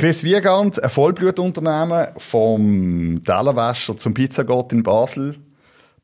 Chris 0.00 0.24
Wiegand, 0.24 0.82
ein 0.82 0.88
Vollblutunternehmen 0.88 2.06
vom 2.16 3.20
Tellerwäscher 3.22 3.98
zum 3.98 4.14
Pizzagott 4.14 4.72
in 4.72 4.82
Basel. 4.82 5.36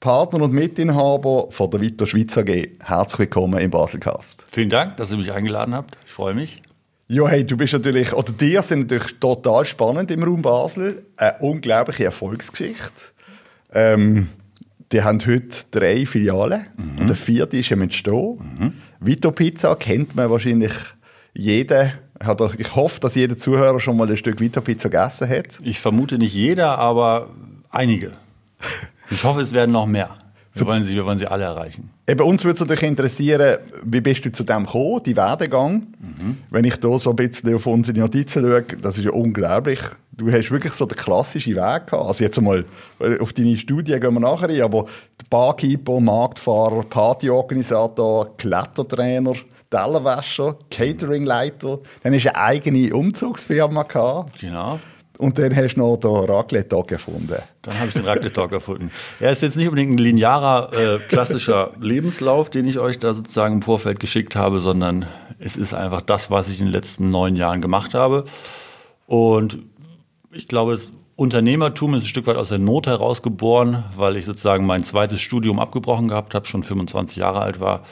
Partner 0.00 0.42
und 0.42 0.53
Mitinhaber 0.53 1.46
von 1.49 1.71
der 1.71 1.80
Vito 1.80 2.04
Schweiz 2.04 2.37
AG. 2.37 2.72
Herzlich 2.79 3.21
willkommen 3.21 3.59
im 3.59 3.71
Baselcast. 3.71 4.45
Vielen 4.48 4.69
Dank, 4.69 4.98
dass 4.98 5.12
ihr 5.12 5.17
mich 5.17 5.32
eingeladen 5.32 5.72
habt. 5.72 5.96
Ich 6.04 6.12
freue 6.12 6.35
mich. 6.35 6.61
Ja, 7.09 7.27
hey, 7.27 7.46
du 7.46 7.56
bist 7.56 7.72
natürlich, 7.72 8.12
oder 8.12 8.32
dir 8.35 8.61
sind 8.61 8.80
natürlich 8.80 9.19
total 9.19 9.64
spannend 9.64 10.11
im 10.11 10.23
Raum 10.23 10.43
Basel. 10.43 11.07
Eine 11.17 11.39
unglaubliche 11.39 12.05
Erfolgsgeschichte. 12.05 13.15
Ähm, 13.73 14.29
die 14.93 15.01
haben 15.01 15.25
heute 15.27 15.65
drei 15.71 16.05
Filialen 16.05 16.67
mhm. 16.77 16.99
und 16.99 17.07
eine 17.07 17.17
vierte 17.17 17.57
ist 17.57 17.71
im 17.71 17.81
Entstehen. 17.81 18.57
Mhm. 18.59 18.73
Vito 19.01 19.33
Pizza 19.33 19.75
kennt 19.75 20.15
man 20.15 20.29
wahrscheinlich 20.29 20.75
jeden 21.33 21.93
ich 22.59 22.75
hoffe, 22.75 23.01
dass 23.01 23.14
jeder 23.14 23.37
Zuhörer 23.37 23.80
schon 23.80 23.96
mal 23.96 24.09
ein 24.09 24.17
Stück 24.17 24.41
Vito 24.41 24.61
Pizza 24.61 24.89
gegessen 24.89 25.29
hat. 25.29 25.59
Ich 25.62 25.80
vermute 25.80 26.18
nicht 26.18 26.35
jeder, 26.35 26.79
aber 26.79 27.29
einige. 27.71 28.13
Ich 29.11 29.23
hoffe, 29.25 29.40
es 29.40 29.53
werden 29.54 29.73
noch 29.73 29.86
mehr. 29.86 30.17
Wir 30.59 30.67
wollen 30.67 30.85
sie, 30.85 30.95
wir 30.95 31.04
wollen 31.04 31.18
sie 31.18 31.26
alle 31.26 31.45
erreichen. 31.45 31.90
Eben, 32.06 32.23
uns 32.23 32.42
würde 32.42 32.55
es 32.55 32.61
natürlich 32.61 32.83
interessieren, 32.83 33.59
wie 33.84 34.00
bist 34.00 34.25
du 34.25 34.33
zu 34.33 34.42
dem 34.42 34.64
gekommen, 34.64 35.03
die 35.05 35.14
Werdegang? 35.14 35.87
Mhm. 35.98 36.39
Wenn 36.50 36.64
ich 36.64 36.77
da 36.77 36.98
so 36.98 37.11
ein 37.11 37.17
bisschen 37.17 37.55
auf 37.55 37.67
unsere 37.67 37.98
Notizen 37.98 38.42
schaue, 38.42 38.62
das 38.62 38.97
ist 38.97 39.05
ja 39.05 39.11
unglaublich. 39.11 39.81
Du 40.12 40.33
hast 40.33 40.51
wirklich 40.51 40.73
so 40.73 40.87
den 40.87 40.97
klassischen 40.97 41.56
Weg 41.56 41.87
gehabt. 41.89 41.92
Also 41.92 42.25
jetzt 42.25 42.41
mal, 42.41 42.64
äh, 43.01 43.19
auf 43.19 43.34
deine 43.34 43.59
Studie 43.59 44.01
gehen 44.01 44.14
wir 44.14 44.20
nachher 44.20 44.48
rein, 44.48 44.62
aber 44.62 44.87
Barkeeper, 45.28 46.01
Marktfahrer, 46.01 46.84
Partyorganisator, 46.84 48.34
Klettertrainer, 48.39 49.34
Tellerwäscher, 49.70 50.56
Cateringleiter, 50.70 51.80
dann 52.02 52.14
hast 52.14 52.25
du 52.25 52.34
eine 52.34 52.36
eigene 52.36 52.94
Umzugsfirma 52.94 53.83
gehabt. 53.83 54.39
Genau. 54.41 54.78
Und 55.19 55.39
dann 55.39 55.55
hast 55.56 55.75
du 55.75 55.80
noch 55.80 55.97
den 55.97 56.11
Raclette-Tag 56.11 56.92
erfunden. 56.92 57.36
Dann 57.62 57.78
habe 57.78 57.89
ich 57.89 57.95
den 57.95 58.05
Raclette-Tag 58.05 58.53
erfunden. 58.53 58.91
Er 59.19 59.33
ist 59.33 59.42
jetzt 59.42 59.56
nicht 59.56 59.69
unbedingt 59.69 59.92
ein 59.92 59.98
linearer, 59.98 60.73
äh, 60.75 60.98
klassischer 61.08 61.73
Lebenslauf, 61.81 62.50
den 62.50 62.67
ich 62.67 62.78
euch 62.78 62.98
da 62.98 63.14
sozusagen 63.14 63.55
im 63.55 63.62
Vorfeld 63.62 63.98
geschickt 63.98 64.36
habe, 64.36 64.61
sondern 64.61 65.06
es 65.39 65.56
ist 65.56 65.75
einfach 65.75 66.03
das, 66.03 66.30
was 66.30 66.48
ich 66.48 66.61
in 66.61 66.67
den 66.67 66.73
letzten 66.73 67.11
neun 67.11 67.34
Jahren 67.36 67.61
gemacht 67.61 67.95
habe. 67.95 68.25
Und 69.06 69.58
ich 70.33 70.48
glaube, 70.48 70.73
das 70.73 70.92
Unternehmertum 71.14 71.95
ist 71.95 72.03
ein 72.03 72.06
Stück 72.06 72.27
weit 72.27 72.36
aus 72.36 72.51
der 72.51 72.58
Not 72.58 72.86
herausgeboren, 72.86 73.84
weil 73.97 74.17
ich 74.17 74.27
sozusagen 74.27 74.67
mein 74.67 74.84
zweites 74.84 75.20
Studium 75.20 75.58
abgebrochen 75.58 76.08
gehabt 76.08 76.34
habe, 76.34 76.47
schon 76.47 76.62
25 76.62 77.17
Jahre 77.17 77.41
alt 77.41 77.58
war 77.58 77.84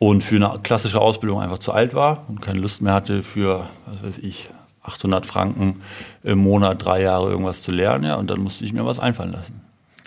und 0.00 0.22
für 0.22 0.36
eine 0.36 0.58
klassische 0.62 0.98
Ausbildung 0.98 1.40
einfach 1.40 1.58
zu 1.58 1.72
alt 1.72 1.92
war 1.92 2.24
und 2.28 2.40
keine 2.40 2.58
Lust 2.58 2.80
mehr 2.80 2.94
hatte 2.94 3.22
für, 3.22 3.68
was 3.86 4.02
weiß 4.02 4.18
ich, 4.18 4.48
800 4.82 5.26
Franken 5.26 5.82
im 6.24 6.38
Monat 6.38 6.82
drei 6.82 7.02
Jahre 7.02 7.30
irgendwas 7.30 7.62
zu 7.62 7.70
lernen. 7.70 8.04
Ja, 8.04 8.14
und 8.14 8.30
dann 8.30 8.40
musste 8.40 8.64
ich 8.64 8.72
mir 8.72 8.84
was 8.86 8.98
einfallen 8.98 9.30
lassen. 9.30 9.60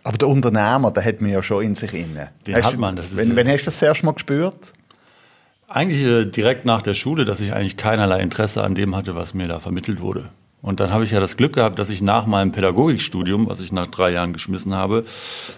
Aber 0.03 0.17
der 0.17 0.27
Unternehmer, 0.27 0.89
der 0.91 1.05
hat 1.05 1.21
man 1.21 1.29
ja 1.29 1.43
schon 1.43 1.63
in 1.63 1.75
sich 1.75 1.93
inne. 1.93 2.31
Den 2.47 2.55
hast 2.55 2.65
hat 2.65 2.77
man. 2.77 2.95
Das 2.95 3.11
ist, 3.11 3.17
wenn, 3.17 3.35
wenn 3.35 3.47
hast 3.47 3.61
du 3.61 3.65
das 3.65 3.81
erst 3.83 4.03
mal 4.03 4.13
gespürt? 4.13 4.73
Eigentlich 5.67 6.03
äh, 6.03 6.25
direkt 6.25 6.65
nach 6.65 6.81
der 6.81 6.95
Schule, 6.95 7.23
dass 7.23 7.39
ich 7.39 7.53
eigentlich 7.53 7.77
keinerlei 7.77 8.19
Interesse 8.19 8.63
an 8.63 8.73
dem 8.73 8.95
hatte, 8.95 9.13
was 9.13 9.35
mir 9.35 9.47
da 9.47 9.59
vermittelt 9.59 10.01
wurde. 10.01 10.25
Und 10.63 10.79
dann 10.79 10.93
habe 10.93 11.03
ich 11.03 11.11
ja 11.11 11.19
das 11.19 11.35
Glück 11.35 11.53
gehabt, 11.53 11.77
dass 11.77 11.89
ich 11.89 12.01
nach 12.01 12.25
meinem 12.25 12.53
Pädagogikstudium, 12.53 13.47
was 13.47 13.59
ich 13.59 13.73
nach 13.73 13.87
drei 13.87 14.11
Jahren 14.11 14.31
geschmissen 14.31 14.73
habe, 14.73 15.03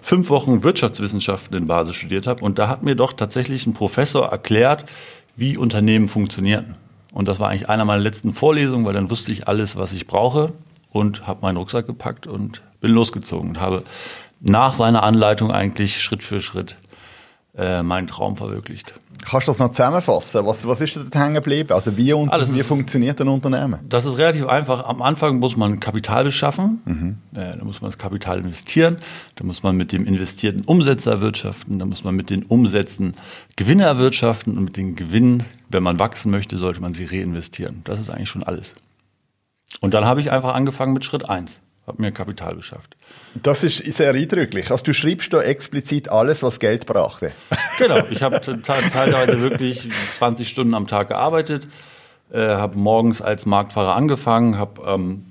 fünf 0.02 0.30
Wochen 0.30 0.64
Wirtschaftswissenschaften 0.64 1.56
in 1.56 1.68
Basel 1.68 1.94
studiert 1.94 2.26
habe. 2.26 2.44
Und 2.44 2.58
da 2.58 2.66
hat 2.66 2.82
mir 2.82 2.96
doch 2.96 3.12
tatsächlich 3.12 3.66
ein 3.66 3.72
Professor 3.72 4.26
erklärt, 4.26 4.84
wie 5.36 5.56
Unternehmen 5.56 6.08
funktionieren. 6.08 6.74
Und 7.14 7.28
das 7.28 7.38
war 7.38 7.50
eigentlich 7.50 7.68
einer 7.68 7.84
meiner 7.84 8.02
letzten 8.02 8.32
Vorlesungen, 8.32 8.84
weil 8.84 8.94
dann 8.94 9.08
wusste 9.08 9.30
ich 9.30 9.46
alles, 9.46 9.76
was 9.76 9.92
ich 9.92 10.08
brauche 10.08 10.52
und 10.90 11.28
habe 11.28 11.38
meinen 11.40 11.56
Rucksack 11.56 11.86
gepackt 11.86 12.26
und 12.26 12.62
bin 12.80 12.90
losgezogen 12.90 13.50
und 13.50 13.60
habe 13.60 13.84
nach 14.40 14.74
seiner 14.74 15.04
Anleitung 15.04 15.52
eigentlich 15.52 16.02
Schritt 16.02 16.24
für 16.24 16.40
Schritt 16.40 16.76
äh, 17.56 17.82
meinen 17.82 18.06
Traum 18.06 18.36
verwirklicht. 18.36 18.94
Kannst 19.24 19.48
du 19.48 19.50
das 19.50 19.58
noch 19.58 19.70
zusammenfassen? 19.70 20.46
Was, 20.46 20.68
was 20.68 20.80
ist 20.80 20.98
da 21.10 21.20
hängen 21.20 21.34
geblieben? 21.34 21.72
Also 21.72 21.96
wie, 21.96 22.12
und, 22.12 22.30
wie 22.30 22.60
ist, 22.60 22.66
funktioniert 22.66 23.20
ein 23.20 23.28
Unternehmen? 23.28 23.80
Das 23.88 24.04
ist 24.04 24.18
relativ 24.18 24.46
einfach. 24.46 24.84
Am 24.84 25.00
Anfang 25.00 25.38
muss 25.38 25.56
man 25.56 25.80
Kapital 25.80 26.24
beschaffen, 26.24 26.80
mhm. 26.84 27.18
äh, 27.34 27.56
da 27.56 27.64
muss 27.64 27.80
man 27.80 27.90
das 27.90 27.98
Kapital 27.98 28.38
investieren, 28.38 28.96
da 29.36 29.44
muss 29.44 29.62
man 29.62 29.76
mit 29.76 29.92
dem 29.92 30.04
investierten 30.04 30.62
Umsätze 30.64 31.10
erwirtschaften, 31.10 31.78
da 31.78 31.86
muss 31.86 32.04
man 32.04 32.14
mit 32.14 32.30
den 32.30 32.44
Umsätzen 32.44 33.14
Gewinne 33.56 33.84
erwirtschaften 33.84 34.56
und 34.56 34.64
mit 34.64 34.76
den 34.76 34.94
Gewinnen, 34.94 35.42
wenn 35.70 35.82
man 35.82 35.98
wachsen 35.98 36.30
möchte, 36.30 36.58
sollte 36.58 36.80
man 36.80 36.94
sie 36.94 37.04
reinvestieren. 37.04 37.80
Das 37.84 37.98
ist 37.98 38.10
eigentlich 38.10 38.28
schon 38.28 38.42
alles. 38.42 38.74
Und 39.80 39.94
dann 39.94 40.04
habe 40.04 40.20
ich 40.20 40.30
einfach 40.30 40.54
angefangen 40.54 40.92
mit 40.92 41.04
Schritt 41.04 41.28
eins 41.28 41.60
habe 41.86 42.02
mir 42.02 42.10
Kapital 42.12 42.54
beschafft. 42.56 42.96
Das 43.42 43.62
ist 43.62 43.84
sehr 43.96 44.12
eindrücklich. 44.12 44.70
Also 44.70 44.84
du 44.84 44.94
schreibst 44.94 45.32
da 45.32 45.42
explizit 45.42 46.08
alles, 46.08 46.42
was 46.42 46.58
Geld 46.58 46.86
brachte. 46.86 47.32
Genau, 47.78 48.02
ich 48.10 48.22
habe 48.22 48.40
teilweise 48.40 49.42
wirklich 49.42 49.86
20 50.14 50.48
Stunden 50.48 50.74
am 50.74 50.86
Tag 50.86 51.08
gearbeitet, 51.08 51.68
äh, 52.32 52.38
habe 52.38 52.78
morgens 52.78 53.20
als 53.20 53.44
Marktfahrer 53.44 53.94
angefangen, 53.94 54.56
habe 54.56 54.86
am 54.86 55.26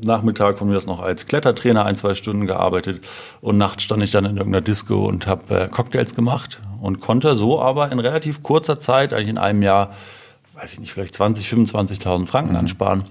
Nachmittag 0.00 0.56
von 0.56 0.68
mir 0.68 0.74
das 0.74 0.86
noch 0.86 1.00
als 1.00 1.26
Klettertrainer 1.26 1.84
ein, 1.84 1.96
zwei 1.96 2.14
Stunden 2.14 2.46
gearbeitet 2.46 3.04
und 3.40 3.58
nachts 3.58 3.82
stand 3.82 4.04
ich 4.04 4.12
dann 4.12 4.24
in 4.24 4.36
irgendeiner 4.36 4.64
Disco 4.64 5.04
und 5.04 5.26
habe 5.26 5.62
äh, 5.62 5.66
Cocktails 5.68 6.14
gemacht 6.14 6.60
und 6.80 7.00
konnte 7.00 7.34
so 7.34 7.60
aber 7.60 7.90
in 7.90 7.98
relativ 7.98 8.40
kurzer 8.44 8.78
Zeit, 8.78 9.12
eigentlich 9.12 9.30
in 9.30 9.38
einem 9.38 9.62
Jahr, 9.62 9.92
weiß 10.54 10.74
ich 10.74 10.78
nicht, 10.78 10.92
vielleicht 10.92 11.16
20, 11.16 11.48
25.000 11.48 12.26
Franken 12.26 12.52
mhm. 12.52 12.58
ansparen. 12.58 13.04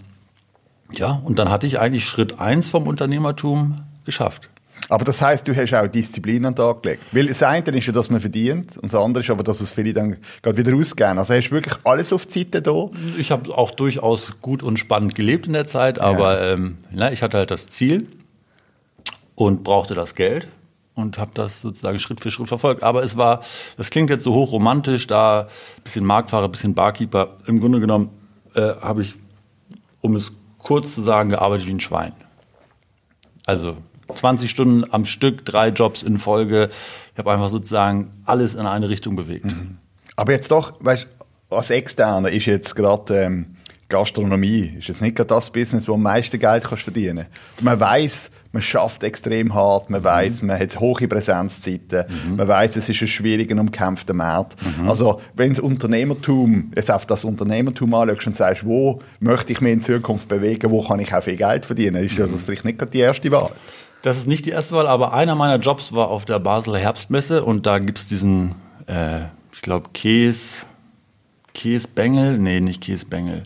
Ja, 0.94 1.22
und 1.24 1.40
dann 1.40 1.50
hatte 1.50 1.68
ich 1.68 1.80
eigentlich 1.80 2.06
Schritt 2.06 2.40
eins 2.40 2.68
vom 2.70 2.88
Unternehmertum 2.88 3.76
geschafft. 4.06 4.50
Aber 4.88 5.06
das 5.06 5.22
heißt, 5.22 5.48
du 5.48 5.56
hast 5.56 5.74
auch 5.74 5.88
Disziplin 5.88 6.46
an 6.46 6.54
den 6.54 6.58
Tag 6.58 6.82
gelegt. 6.82 7.04
Weil 7.12 7.28
das 7.28 7.44
eine 7.44 7.78
ist 7.78 7.86
ja, 7.86 7.94
dass 7.94 8.10
man 8.10 8.20
verdient 8.22 8.78
und 8.78 8.92
das 8.92 8.96
andere 8.96 9.24
ist 9.24 9.30
aber, 9.30 9.44
dass 9.44 9.62
es 9.62 9.74
viele 9.74 9.94
dann 9.94 10.18
gerade 10.42 10.58
wieder 10.58 10.76
ausgehen. 10.76 11.18
Also 11.20 11.34
hast 11.34 11.50
du 11.50 11.52
wirklich 11.52 11.76
alles 11.84 12.12
auf 12.14 12.26
die 12.26 12.40
Seite 12.40 12.62
da? 12.62 12.90
Ich 13.18 13.32
habe 13.32 13.56
auch 13.56 13.72
durchaus 13.72 14.42
gut 14.42 14.64
und 14.64 14.80
spannend 14.80 15.16
gelebt 15.16 15.48
in 15.48 15.54
der 15.54 15.68
Zeit, 15.68 16.00
aber 16.00 16.40
ja. 16.40 16.54
ähm, 16.54 16.78
na, 16.92 17.12
ich 17.12 17.22
hatte 17.22 17.38
halt 17.38 17.52
das 17.52 17.70
Ziel 17.70 18.08
und 19.36 19.64
brauchte 19.64 19.94
das 19.94 20.16
Geld 20.16 20.48
und 20.96 21.18
habe 21.18 21.32
das 21.34 21.62
sozusagen 21.62 22.00
Schritt 22.00 22.22
für 22.22 22.32
Schritt 22.32 22.48
verfolgt. 22.48 22.82
Aber 22.82 23.04
es 23.04 23.16
war, 23.16 23.42
das 23.78 23.90
klingt 23.90 24.10
jetzt 24.10 24.24
so 24.24 24.34
hochromantisch, 24.34 25.08
da 25.08 25.42
ein 25.42 25.84
bisschen 25.84 26.06
Marktfahrer, 26.06 26.46
ein 26.46 26.52
bisschen 26.52 26.74
Barkeeper. 26.74 27.38
Im 27.46 27.60
Grunde 27.60 27.80
genommen 27.80 28.10
äh, 28.56 28.74
habe 28.82 29.04
ich, 29.04 29.16
um 30.02 30.16
es 30.16 30.32
kurz 30.60 30.94
zu 30.94 31.02
sagen, 31.02 31.30
gearbeitet 31.30 31.68
wie 31.68 31.74
ein 31.74 31.80
Schwein. 31.80 32.14
Also 33.46 33.78
20 34.14 34.50
Stunden 34.50 34.84
am 34.92 35.06
Stück, 35.06 35.46
drei 35.46 35.70
Jobs 35.70 36.04
in 36.04 36.20
Folge. 36.20 36.70
Ich 37.14 37.20
habe 37.20 37.32
einfach 37.32 37.50
sozusagen 37.50 38.22
alles 38.26 38.56
in 38.56 38.66
eine 38.66 38.90
Richtung 38.90 39.16
bewegt. 39.16 39.46
Mhm. 39.46 39.78
Aber 40.16 40.32
jetzt 40.32 40.52
doch, 40.52 40.74
weißt 40.80 41.08
als 41.50 41.70
Externer 41.72 42.30
ist 42.30 42.46
jetzt 42.46 42.76
gerade 42.76 43.24
ähm, 43.24 43.56
Gastronomie, 43.90 44.76
ist 44.78 44.88
jetzt 44.88 45.02
nicht 45.02 45.16
gerade 45.16 45.30
das 45.30 45.50
Business, 45.50 45.88
wo 45.88 45.96
am 45.96 46.04
meisten 46.04 46.40
Geld 46.40 46.64
kannst 46.64 46.84
verdienen. 46.84 47.26
Man 47.62 47.80
weiß, 47.80 48.30
man 48.52 48.62
schafft 48.62 49.04
extrem 49.04 49.54
hart, 49.54 49.90
man 49.90 50.04
weiß, 50.04 50.42
mhm. 50.42 50.50
man 50.50 50.60
hat 50.60 50.80
hohe 50.80 51.08
Präsenzzeiten, 51.08 52.06
mhm. 52.08 52.36
man 52.36 52.48
weiß, 52.48 52.76
es 52.76 52.88
ist 52.88 53.02
ein 53.02 53.08
schwieriger, 53.08 53.60
umkämpfter 53.60 54.14
Markt. 54.14 54.56
Mhm. 54.64 54.88
Also, 54.88 55.22
wenn 55.36 55.50
das 55.50 55.60
Unternehmertum, 55.60 56.72
jetzt 56.76 56.92
auf 56.92 57.08
das 57.08 57.24
Unternehmertum 57.24 57.94
anschaust 57.96 58.28
und 58.28 58.36
sagst, 58.36 58.66
wo 58.66 59.02
möchte 59.20 59.54
ich 59.54 59.62
mich 59.62 59.74
in 59.74 59.82
Zukunft 59.82 60.28
bewegen, 60.28 60.70
wo 60.70 60.84
kann 60.88 61.00
ich 61.00 61.14
auch 61.14 61.24
viel 61.24 61.38
Geld 61.38 61.66
verdienen, 61.66 62.04
ist 62.04 62.20
das 62.20 62.44
vielleicht 62.44 62.66
nicht 62.66 62.78
gerade 62.78 62.92
die 62.92 63.00
erste 63.00 63.32
Wahl. 63.32 63.52
Das 64.04 64.18
ist 64.18 64.28
nicht 64.28 64.46
die 64.46 64.52
erste 64.52 64.76
Wahl, 64.76 64.88
aber 64.88 65.14
einer 65.14 65.36
meiner 65.36 65.62
Jobs 65.62 65.94
war 65.94 66.12
auf 66.12 66.26
der 66.26 66.40
Basler 66.40 66.80
Herbstmesse 66.80 67.44
und 67.44 67.66
da 67.66 67.80
gibt 67.80 67.98
es 67.98 68.08
diesen, 68.08 68.56
äh, 68.88 69.22
ich 69.52 69.62
glaube, 69.62 69.90
Käse, 69.94 70.58
Käsebengel, 71.54 72.38
nee, 72.38 72.62
nicht 72.62 72.82
Käsebengel. 72.82 73.44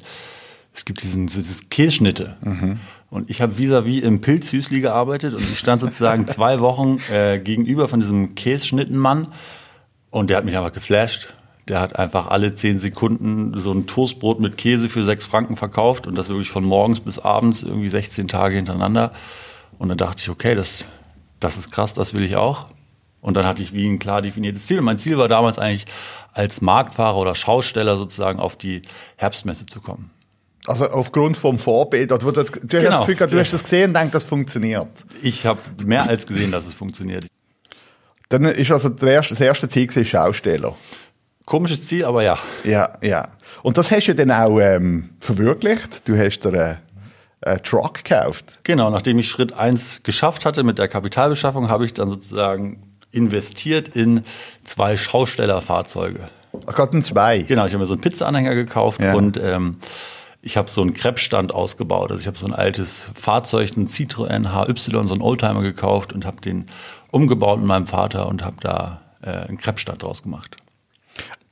Es 0.74 0.86
gibt 0.86 1.04
diesen, 1.04 1.28
diese 1.28 1.66
Kässchnitte. 1.66 2.36
Mhm. 2.42 2.80
Und 3.10 3.30
ich 3.30 3.42
habe 3.42 3.54
vis-à-vis 3.54 4.02
im 4.02 4.22
Pilzhüsli 4.22 4.82
gearbeitet 4.82 5.36
und 5.36 5.44
ich 5.52 5.60
stand 5.60 5.82
sozusagen 5.82 6.28
zwei 6.28 6.60
Wochen 6.60 7.00
äh, 7.12 7.40
gegenüber 7.40 7.88
von 7.88 8.00
diesem 8.00 8.34
Kässchnittenmann 8.34 9.28
und 10.10 10.30
der 10.30 10.38
hat 10.38 10.46
mich 10.46 10.58
einfach 10.58 10.74
geflasht. 10.74 11.34
Der 11.68 11.80
hat 11.80 11.96
einfach 11.98 12.28
alle 12.28 12.54
zehn 12.54 12.78
Sekunden 12.78 13.58
so 13.58 13.72
ein 13.72 13.88
Toastbrot 13.88 14.40
mit 14.40 14.58
Käse 14.58 14.90
für 14.90 15.04
sechs 15.04 15.28
Franken 15.28 15.56
verkauft 15.56 16.08
und 16.08 16.16
das 16.16 16.28
wirklich 16.28 16.50
von 16.50 16.64
morgens 16.64 17.00
bis 17.00 17.20
abends, 17.20 17.64
irgendwie 17.64 17.90
16 17.90 18.28
Tage 18.28 18.56
hintereinander. 18.56 19.12
Und 19.78 19.90
dann 19.90 19.98
dachte 19.98 20.22
ich, 20.22 20.30
okay, 20.30 20.56
das, 20.56 20.86
das 21.40 21.58
ist 21.58 21.72
krass, 21.72 21.94
das 21.94 22.14
will 22.14 22.24
ich 22.24 22.36
auch. 22.36 22.68
Und 23.22 23.38
dann 23.38 23.46
hatte 23.46 23.62
ich 23.62 23.74
wie 23.74 23.88
ein 23.88 24.00
klar 24.00 24.22
definiertes 24.22 24.66
Ziel. 24.66 24.80
Und 24.80 24.86
mein 24.86 24.98
Ziel 24.98 25.18
war 25.18 25.30
damals 25.30 25.58
eigentlich, 25.58 25.86
als 26.34 26.62
Marktfahrer 26.62 27.18
oder 27.18 27.36
Schausteller 27.36 27.96
sozusagen 27.96 28.40
auf 28.40 28.58
die 28.58 28.82
Herbstmesse 29.16 29.66
zu 29.66 29.80
kommen. 29.80 30.10
Also 30.66 30.90
aufgrund 30.90 31.36
vom 31.36 31.60
Vorbild, 31.60 32.12
oder 32.12 32.32
du, 32.32 32.44
du, 32.44 32.68
genau. 32.68 32.92
hast 32.92 33.00
das 33.00 33.08
Gefühl, 33.08 33.28
du 33.28 33.40
hast 33.40 33.54
das 33.54 33.64
gesehen 33.64 33.90
und 33.90 33.98
denkst, 33.98 34.12
das 34.12 34.26
funktioniert. 34.26 34.88
Ich 35.22 35.46
habe 35.46 35.60
mehr 35.84 36.08
als 36.08 36.26
gesehen, 36.26 36.52
dass 36.52 36.66
es 36.66 36.74
funktioniert. 36.74 37.28
Dann 38.30 38.46
ist 38.46 38.72
also 38.72 38.90
das 38.90 39.40
erste, 39.40 39.68
Ziel 39.68 39.88
gewesen, 39.88 40.06
Schausteller. 40.06 40.76
Komisches 41.46 41.86
Ziel, 41.88 42.06
aber 42.06 42.24
ja. 42.24 42.40
Ja, 42.64 42.94
ja. 43.02 43.28
Und 43.62 43.78
das 43.78 43.92
hast 43.92 44.08
du 44.08 44.16
dann 44.16 44.32
auch 44.32 44.60
ähm, 44.60 45.10
verwirklicht. 45.20 46.08
Du 46.08 46.18
hast 46.18 46.40
dir 46.40 46.80
äh, 47.42 47.58
Truck 47.60 48.04
gekauft. 48.04 48.62
Genau, 48.64 48.90
nachdem 48.90 49.20
ich 49.20 49.30
Schritt 49.30 49.54
1 49.54 50.04
geschafft 50.04 50.46
hatte 50.46 50.64
mit 50.64 50.80
der 50.80 50.88
Kapitalbeschaffung, 50.88 51.70
habe 51.70 51.86
ich 51.86 51.94
dann 51.94 52.10
sozusagen 52.10 52.82
investiert 53.12 53.90
in 53.90 54.24
zwei 54.64 54.96
Schaustellerfahrzeuge. 54.98 56.30
Ach 56.66 56.76
Gott, 56.76 56.94
ein 56.94 57.04
zwei. 57.04 57.40
Genau, 57.40 57.66
ich 57.66 57.74
habe 57.74 57.84
mir 57.84 57.88
so 57.88 57.94
einen 57.94 58.02
Pizza-Anhänger 58.02 58.56
gekauft 58.56 59.02
Ja. 59.02 59.14
und 59.14 59.38
ähm, 59.38 59.78
ich 60.46 60.58
habe 60.58 60.70
so 60.70 60.82
einen 60.82 60.94
Kreppstand 60.94 61.54
ausgebaut. 61.54 62.12
Also 62.12 62.22
ich 62.22 62.28
habe 62.28 62.38
so 62.38 62.46
ein 62.46 62.54
altes 62.54 63.08
Fahrzeug, 63.16 63.72
einen 63.78 63.88
Citroën 63.88 64.54
HY, 64.54 64.74
so 65.08 65.14
einen 65.14 65.22
Oldtimer 65.22 65.62
gekauft 65.62 66.12
und 66.12 66.26
habe 66.26 66.42
den 66.42 66.66
umgebaut 67.12 67.60
mit 67.60 67.68
meinem 67.68 67.88
Vater 67.88 68.28
und 68.28 68.44
habe 68.44 68.58
da 68.60 69.02
äh, 69.22 69.30
einen 69.30 69.58
Kreppstand 69.58 70.04
draus 70.04 70.22
gemacht. 70.22 70.58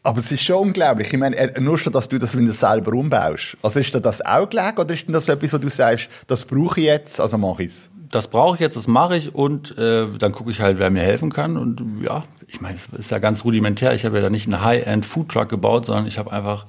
Aber 0.03 0.19
es 0.19 0.31
ist 0.31 0.43
schon 0.43 0.67
unglaublich. 0.67 1.13
Ich 1.13 1.19
meine, 1.19 1.37
äh, 1.37 1.61
nur 1.61 1.77
schon, 1.77 1.93
dass 1.93 2.09
du 2.09 2.19
das 2.19 2.37
wieder 2.37 2.51
selber 2.51 2.91
umbaust. 2.91 3.55
Also 3.61 3.79
ist 3.79 3.93
dir 3.93 4.01
das 4.01 4.23
auch 4.25 4.49
gelegen 4.49 4.77
oder 4.77 4.93
ist 4.93 5.07
denn 5.07 5.13
das 5.13 5.29
etwas, 5.29 5.53
wo 5.53 5.57
du 5.57 5.69
sagst, 5.69 6.09
das 6.27 6.43
brauche 6.43 6.81
ich 6.81 6.87
jetzt, 6.87 7.21
also 7.21 7.37
mache 7.37 7.63
ich 7.63 7.69
es? 7.69 7.89
Das 8.09 8.27
brauche 8.27 8.55
ich 8.55 8.59
jetzt, 8.59 8.75
das 8.75 8.87
mache 8.87 9.15
ich 9.15 9.33
und 9.33 9.77
äh, 9.77 10.07
dann 10.17 10.33
gucke 10.33 10.51
ich 10.51 10.59
halt, 10.59 10.79
wer 10.79 10.89
mir 10.89 11.01
helfen 11.01 11.31
kann. 11.31 11.55
Und 11.55 11.81
ja, 12.03 12.25
ich 12.47 12.59
meine, 12.59 12.75
es 12.75 12.87
ist 12.87 13.09
ja 13.09 13.19
ganz 13.19 13.45
rudimentär. 13.45 13.93
Ich 13.93 14.03
habe 14.03 14.17
ja 14.17 14.23
da 14.23 14.29
nicht 14.29 14.47
einen 14.47 14.61
High-End-Food-Truck 14.65 15.47
gebaut, 15.47 15.85
sondern 15.85 16.07
ich 16.07 16.17
habe 16.17 16.33
einfach 16.33 16.65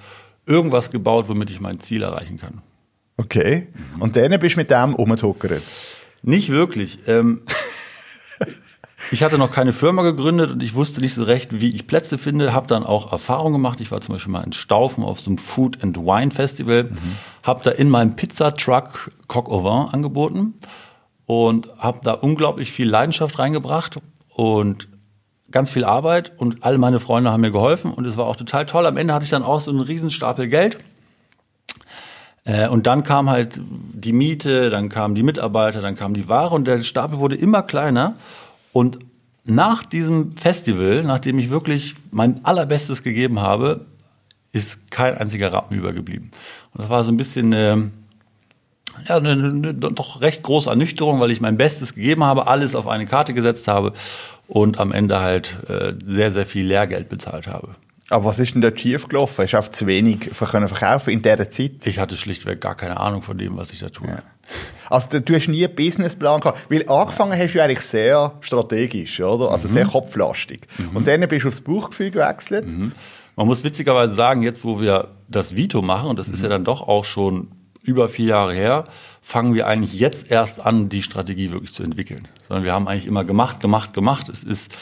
irgendwas 0.46 0.90
gebaut, 0.90 1.28
womit 1.28 1.50
ich 1.50 1.60
mein 1.60 1.80
Ziel 1.80 2.02
erreichen 2.02 2.38
kann. 2.38 2.62
Okay. 3.16 3.68
Und 4.00 4.16
dann 4.16 4.38
bist 4.40 4.56
du 4.56 4.60
mit 4.60 4.70
dem 4.70 4.94
umgetuckert. 4.94 5.62
Nicht 6.22 6.50
wirklich. 6.50 7.00
Ähm, 7.06 7.42
ich 9.10 9.22
hatte 9.22 9.38
noch 9.38 9.52
keine 9.52 9.72
Firma 9.72 10.02
gegründet 10.02 10.50
und 10.50 10.62
ich 10.62 10.74
wusste 10.74 11.00
nicht 11.00 11.14
so 11.14 11.22
recht, 11.24 11.60
wie 11.60 11.68
ich 11.68 11.86
Plätze 11.86 12.18
finde. 12.18 12.52
Habe 12.52 12.66
dann 12.66 12.84
auch 12.84 13.12
Erfahrungen 13.12 13.54
gemacht. 13.54 13.80
Ich 13.80 13.90
war 13.90 14.00
zum 14.00 14.14
Beispiel 14.14 14.32
mal 14.32 14.44
in 14.44 14.52
Staufen 14.52 15.04
auf 15.04 15.20
so 15.20 15.30
einem 15.30 15.38
Food 15.38 15.82
and 15.82 15.98
Wine 15.98 16.30
Festival. 16.30 16.90
Habe 17.42 17.62
da 17.64 17.70
in 17.70 17.90
meinem 17.90 18.16
Pizzatruck 18.16 19.10
Coq 19.28 19.48
au 19.50 19.64
vin 19.64 19.92
angeboten 19.92 20.54
und 21.26 21.68
habe 21.78 22.00
da 22.02 22.12
unglaublich 22.12 22.72
viel 22.72 22.88
Leidenschaft 22.88 23.38
reingebracht 23.38 23.96
und 24.28 24.88
ganz 25.52 25.70
viel 25.70 25.84
Arbeit 25.84 26.32
und 26.36 26.64
all 26.64 26.78
meine 26.78 26.98
Freunde 26.98 27.30
haben 27.30 27.42
mir 27.42 27.52
geholfen 27.52 27.92
und 27.92 28.06
es 28.06 28.16
war 28.16 28.26
auch 28.26 28.36
total 28.36 28.66
toll. 28.66 28.86
Am 28.86 28.96
Ende 28.96 29.14
hatte 29.14 29.24
ich 29.24 29.30
dann 29.30 29.42
auch 29.42 29.60
so 29.60 29.70
einen 29.70 29.80
riesen 29.80 30.10
Stapel 30.10 30.48
Geld. 30.48 30.78
Äh, 32.44 32.68
und 32.68 32.86
dann 32.86 33.04
kam 33.04 33.30
halt 33.30 33.60
die 33.62 34.12
Miete, 34.12 34.70
dann 34.70 34.88
kamen 34.88 35.14
die 35.14 35.22
Mitarbeiter, 35.22 35.80
dann 35.80 35.96
kam 35.96 36.14
die 36.14 36.28
Ware 36.28 36.54
und 36.54 36.66
der 36.66 36.82
Stapel 36.82 37.18
wurde 37.18 37.36
immer 37.36 37.62
kleiner. 37.62 38.16
Und 38.72 38.98
nach 39.44 39.84
diesem 39.84 40.32
Festival, 40.32 41.02
nachdem 41.04 41.38
ich 41.38 41.50
wirklich 41.50 41.94
mein 42.10 42.44
allerbestes 42.44 43.02
gegeben 43.02 43.40
habe, 43.40 43.86
ist 44.52 44.90
kein 44.90 45.16
einziger 45.16 45.52
Rappen 45.52 45.76
übergeblieben. 45.76 46.30
Und 46.72 46.80
das 46.80 46.88
war 46.88 47.04
so 47.04 47.10
ein 47.10 47.16
bisschen 47.16 47.52
eine, 47.52 47.90
ja, 49.08 49.16
eine, 49.16 49.32
eine 49.32 49.74
doch 49.74 50.20
recht 50.20 50.42
große 50.42 50.68
Ernüchterung, 50.68 51.20
weil 51.20 51.30
ich 51.30 51.40
mein 51.40 51.56
Bestes 51.56 51.94
gegeben 51.94 52.24
habe, 52.24 52.46
alles 52.46 52.74
auf 52.74 52.86
eine 52.86 53.06
Karte 53.06 53.34
gesetzt 53.34 53.68
habe 53.68 53.92
und 54.54 54.78
am 54.78 54.92
Ende 54.92 55.20
halt 55.20 55.56
äh, 55.68 55.94
sehr, 56.04 56.30
sehr 56.30 56.44
viel 56.44 56.66
Lehrgeld 56.66 57.08
bezahlt 57.08 57.46
habe. 57.46 57.74
Aber 58.10 58.26
was 58.26 58.38
ist 58.38 58.52
denn 58.54 58.60
dort 58.60 58.78
schief 58.78 59.08
gelaufen? 59.08 59.42
Hast 59.42 59.52
du 59.52 59.56
einfach 59.56 59.70
zu 59.70 59.86
wenig 59.86 60.30
können 60.38 60.68
verkaufen 60.68 61.10
in 61.10 61.22
dieser 61.22 61.48
Zeit? 61.48 61.72
Ich 61.86 61.98
hatte 61.98 62.14
schlichtweg 62.16 62.60
gar 62.60 62.74
keine 62.74 63.00
Ahnung 63.00 63.22
von 63.22 63.38
dem, 63.38 63.56
was 63.56 63.72
ich 63.72 63.78
da 63.78 63.88
tue. 63.88 64.08
Ja. 64.08 64.18
Also 64.90 65.20
du- 65.20 65.34
hast 65.34 65.48
nie 65.48 65.64
einen 65.64 65.74
Businessplan 65.74 66.40
gehabt, 66.40 66.66
weil 66.70 66.86
angefangen 66.86 67.38
hast 67.38 67.54
du 67.54 67.62
eigentlich 67.62 67.80
sehr 67.80 68.32
strategisch, 68.40 69.18
oder? 69.22 69.50
Also 69.50 69.66
sehr 69.68 69.86
kopflastig. 69.86 70.66
Und 70.92 71.06
dann 71.06 71.26
bist 71.26 71.44
du 71.44 71.48
aufs 71.48 71.62
Bauchgefühl 71.62 72.10
gewechselt. 72.10 72.66
Man 73.36 73.46
muss 73.46 73.64
witzigerweise 73.64 74.12
sagen, 74.12 74.42
jetzt 74.42 74.62
wo 74.66 74.78
wir 74.82 75.08
das 75.28 75.56
Vito 75.56 75.80
machen, 75.80 76.10
und 76.10 76.18
das 76.18 76.28
ist 76.28 76.42
ja 76.42 76.50
dann 76.50 76.64
doch 76.64 76.86
auch 76.86 77.06
schon 77.06 77.48
über 77.82 78.08
vier 78.08 78.26
Jahre 78.26 78.54
her, 78.54 78.84
fangen 79.22 79.54
wir 79.54 79.66
eigentlich 79.66 79.98
jetzt 79.98 80.30
erst 80.30 80.64
an, 80.64 80.88
die 80.88 81.02
Strategie 81.02 81.52
wirklich 81.52 81.72
zu 81.72 81.82
entwickeln. 81.82 82.28
Sondern 82.48 82.64
wir 82.64 82.72
haben 82.72 82.88
eigentlich 82.88 83.06
immer 83.06 83.24
gemacht, 83.24 83.60
gemacht, 83.60 83.94
gemacht. 83.94 84.28
Es 84.28 84.44
ist 84.44 84.72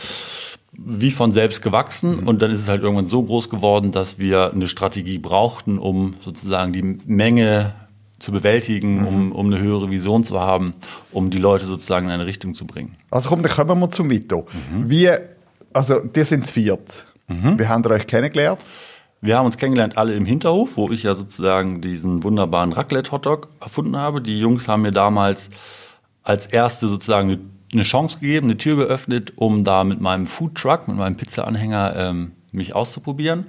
wie 0.72 1.10
von 1.10 1.32
selbst 1.32 1.62
gewachsen 1.62 2.20
und 2.20 2.42
dann 2.42 2.50
ist 2.50 2.60
es 2.60 2.68
halt 2.68 2.82
irgendwann 2.82 3.06
so 3.06 3.22
groß 3.22 3.50
geworden, 3.50 3.90
dass 3.90 4.18
wir 4.18 4.52
eine 4.52 4.68
Strategie 4.68 5.18
brauchten, 5.18 5.78
um 5.78 6.14
sozusagen 6.20 6.72
die 6.72 6.96
Menge 7.06 7.74
zu 8.18 8.32
bewältigen, 8.32 9.06
um, 9.06 9.32
um 9.32 9.46
eine 9.46 9.58
höhere 9.58 9.90
Vision 9.90 10.24
zu 10.24 10.40
haben, 10.40 10.74
um 11.10 11.30
die 11.30 11.38
Leute 11.38 11.66
sozusagen 11.66 12.06
in 12.06 12.12
eine 12.12 12.26
Richtung 12.26 12.54
zu 12.54 12.66
bringen. 12.66 12.92
Also 13.10 13.28
komm, 13.28 13.42
dann 13.42 13.50
kommen 13.50 13.80
wir 13.80 13.90
zum 13.90 14.10
Vito. 14.10 14.46
Wie, 14.84 15.10
also 15.72 16.00
dir 16.00 16.24
sind 16.24 16.46
viert. 16.46 17.06
Wie 17.26 17.66
habt 17.66 17.86
ihr 17.86 17.90
euch 17.90 18.06
kennengelernt? 18.06 18.60
Wir 19.22 19.36
haben 19.36 19.46
uns 19.46 19.58
kennengelernt 19.58 19.98
alle 19.98 20.14
im 20.14 20.24
Hinterhof, 20.24 20.76
wo 20.76 20.90
ich 20.90 21.02
ja 21.02 21.14
sozusagen 21.14 21.82
diesen 21.82 22.22
wunderbaren 22.22 22.72
Raclette-Hotdog 22.72 23.48
erfunden 23.60 23.96
habe. 23.96 24.22
Die 24.22 24.38
Jungs 24.38 24.66
haben 24.66 24.82
mir 24.82 24.92
damals 24.92 25.50
als 26.22 26.46
erste 26.46 26.88
sozusagen 26.88 27.50
eine, 27.72 27.82
Chance 27.82 28.18
gegeben, 28.20 28.46
eine 28.46 28.56
Tür 28.56 28.76
geöffnet, 28.76 29.34
um 29.36 29.62
da 29.62 29.84
mit 29.84 30.00
meinem 30.00 30.26
Foodtruck, 30.26 30.88
mit 30.88 30.96
meinem 30.96 31.16
Pizza-Anhänger 31.16 31.94
ähm, 31.96 32.32
mich 32.52 32.74
auszuprobieren. 32.74 33.44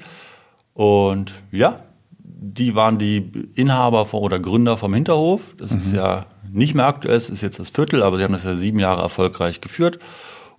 Und 0.74 1.34
ja, 1.52 1.84
die 2.20 2.76
waren 2.76 2.98
die 2.98 3.32
Inhaber 3.56 4.06
vom, 4.06 4.24
oder 4.24 4.40
Gründer 4.40 4.76
vom 4.76 4.94
Hinterhof. 4.94 5.56
Das 5.58 5.72
ist 5.72 5.94
ja 5.94 6.26
nicht 6.52 6.76
mehr 6.76 6.88
aktuell, 6.88 7.16
es 7.16 7.30
ist 7.30 7.42
jetzt 7.42 7.60
das 7.60 7.70
Viertel, 7.70 8.04
aber 8.04 8.18
sie 8.18 8.24
haben 8.26 8.34
das 8.34 8.44
ja 8.44 8.56
sieben 8.56 8.80
Jahre 8.80 9.02
erfolgreich 9.02 9.62
geführt. 9.62 10.00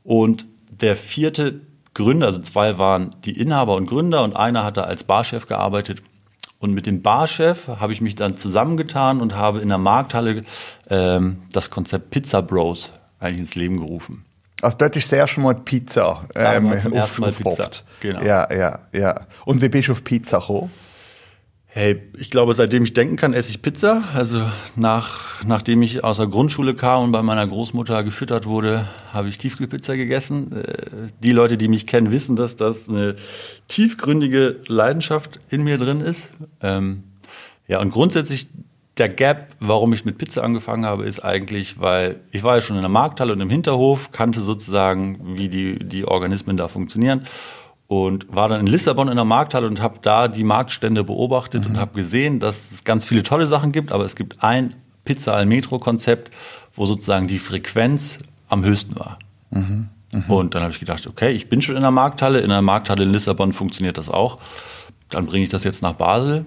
Und 0.05 0.47
der 0.71 0.97
vierte 0.97 1.61
Gründer, 1.95 2.27
also 2.27 2.41
zwei 2.41 2.79
waren 2.79 3.15
die 3.25 3.39
Inhaber 3.39 3.75
und 3.75 3.87
Gründer 3.87 4.23
und 4.23 4.37
einer 4.37 4.65
hat 4.65 4.77
da 4.77 4.83
als 4.83 5.05
Barchef 5.05 5.47
gearbeitet. 5.47 6.03
Und 6.59 6.73
mit 6.75 6.87
dem 6.87 7.03
Barchef 7.03 7.67
habe 7.69 7.93
ich 7.93 8.01
mich 8.01 8.15
dann 8.15 8.37
zusammengetan 8.37 9.21
und 9.21 9.35
habe 9.35 9.61
in 9.61 9.69
der 9.69 9.79
Markthalle 9.79 10.43
ähm, 10.89 11.39
das 11.53 11.71
Konzept 11.71 12.11
Pizza 12.11 12.41
Bros 12.41 12.93
eigentlich 13.19 13.41
ins 13.41 13.55
Leben 13.57 13.79
gerufen. 13.79 14.25
Also 14.63 14.77
dort 14.79 14.95
ist 14.95 15.11
das 15.11 15.19
erste 15.19 15.41
Mal 15.41 15.57
Pizza 15.57 16.25
ähm, 16.37 16.71
war 16.71 16.81
zum 16.81 16.93
ersten 16.93 17.21
Mal 17.21 17.31
aufgepoppt. 17.31 17.57
Pizza, 17.57 17.83
genau. 18.01 18.23
Ja, 18.23 18.53
ja, 18.55 18.79
ja. 18.93 19.27
Und 19.45 19.61
wie 19.61 19.69
bist 19.69 19.89
du 19.89 19.93
auf 19.93 20.05
Pizza 20.05 20.39
gekommen? 20.39 20.71
Hey, 21.75 22.03
ich 22.19 22.31
glaube, 22.31 22.53
seitdem 22.53 22.85
ich 22.85 22.93
denken 22.93 23.17
kann, 23.17 23.33
esse 23.33 23.49
ich 23.49 23.63
Pizza. 23.63 24.05
Also 24.15 24.43
nach, 24.77 25.43
nachdem 25.47 25.81
ich 25.81 26.05
aus 26.05 26.19
der 26.19 26.27
Grundschule 26.27 26.75
kam 26.75 27.05
und 27.05 27.13
bei 27.13 27.23
meiner 27.23 27.47
Großmutter 27.47 28.05
gefüttert 28.05 28.45
wurde, 28.45 28.91
habe 29.11 29.31
ich 29.31 29.39
Tiefkühlpizza 29.39 29.97
gegessen. 29.97 30.53
Äh, 30.53 31.09
Die 31.23 31.33
Leute, 31.33 31.57
die 31.57 31.69
mich 31.69 31.87
kennen, 31.87 32.11
wissen, 32.11 32.37
dass 32.37 32.57
das 32.57 32.91
eine 32.91 33.17
tiefgründige 33.69 34.61
Leidenschaft 34.69 35.41
in 35.49 35.65
mir 35.65 35.79
drin 35.79 36.03
ist. 36.03 36.29
Ähm, 36.61 37.05
ja, 37.67 37.81
und 37.81 37.91
grundsätzlich 37.91 38.49
der 38.99 39.09
Gap, 39.09 39.49
warum 39.59 39.95
ich 39.95 40.05
mit 40.05 40.19
Pizza 40.19 40.45
angefangen 40.45 40.85
habe, 40.85 41.05
ist 41.05 41.21
eigentlich, 41.21 41.81
weil 41.81 42.21
ich 42.33 42.43
war 42.43 42.57
ja 42.57 42.61
schon 42.61 42.77
in 42.77 42.83
der 42.83 42.91
Markthalle 42.91 43.33
und 43.33 43.41
im 43.41 43.49
Hinterhof, 43.49 44.13
kannte 44.13 44.43
sozusagen, 44.43 45.39
wie 45.39 45.49
die, 45.49 45.79
die 45.79 46.05
Organismen 46.07 46.59
da 46.59 46.69
funktionieren 46.69 47.25
und 47.93 48.35
war 48.35 48.49
dann 48.49 48.61
in 48.61 48.67
Lissabon 48.67 49.09
in 49.09 49.17
der 49.17 49.27
Markthalle 49.27 49.67
und 49.67 49.83
habe 49.83 49.99
da 50.01 50.27
die 50.27 50.45
Marktstände 50.45 51.05
beobachtet 51.05 51.67
und 51.67 51.77
habe 51.77 51.93
gesehen, 51.93 52.41
dass 52.41 52.71
es 52.71 52.85
ganz 52.85 53.05
viele 53.05 53.23
tolle 53.23 53.47
Sachen 53.47 53.71
gibt, 53.71 53.93
aber 53.93 54.07
es 54.07 54.17
gibt 54.17 54.43
ein 54.43 54.73
Pizza 55.05 55.35
al 55.35 55.45
Metro 55.45 55.79
Konzept, 55.79 56.35
wo 56.75 56.87
sozusagen 56.87 57.27
die 57.27 57.39
Frequenz 57.39 58.19
am 58.49 58.65
höchsten 58.65 58.99
war. 58.99 59.19
Und 60.29 60.55
dann 60.55 60.63
habe 60.63 60.73
ich 60.73 60.81
gedacht, 60.81 61.07
okay, 61.07 61.33
ich 61.33 61.51
bin 61.51 61.61
schon 61.61 61.77
in 61.77 61.83
der 61.83 61.91
Markthalle, 61.91 62.41
in 62.41 62.49
der 62.49 62.63
Markthalle 62.63 63.05
in 63.05 63.13
Lissabon 63.13 63.53
funktioniert 63.53 63.99
das 63.99 64.09
auch. 64.09 64.39
Dann 65.11 65.27
bringe 65.27 65.45
ich 65.45 65.51
das 65.51 65.63
jetzt 65.65 65.83
nach 65.83 65.93
Basel. 65.93 66.47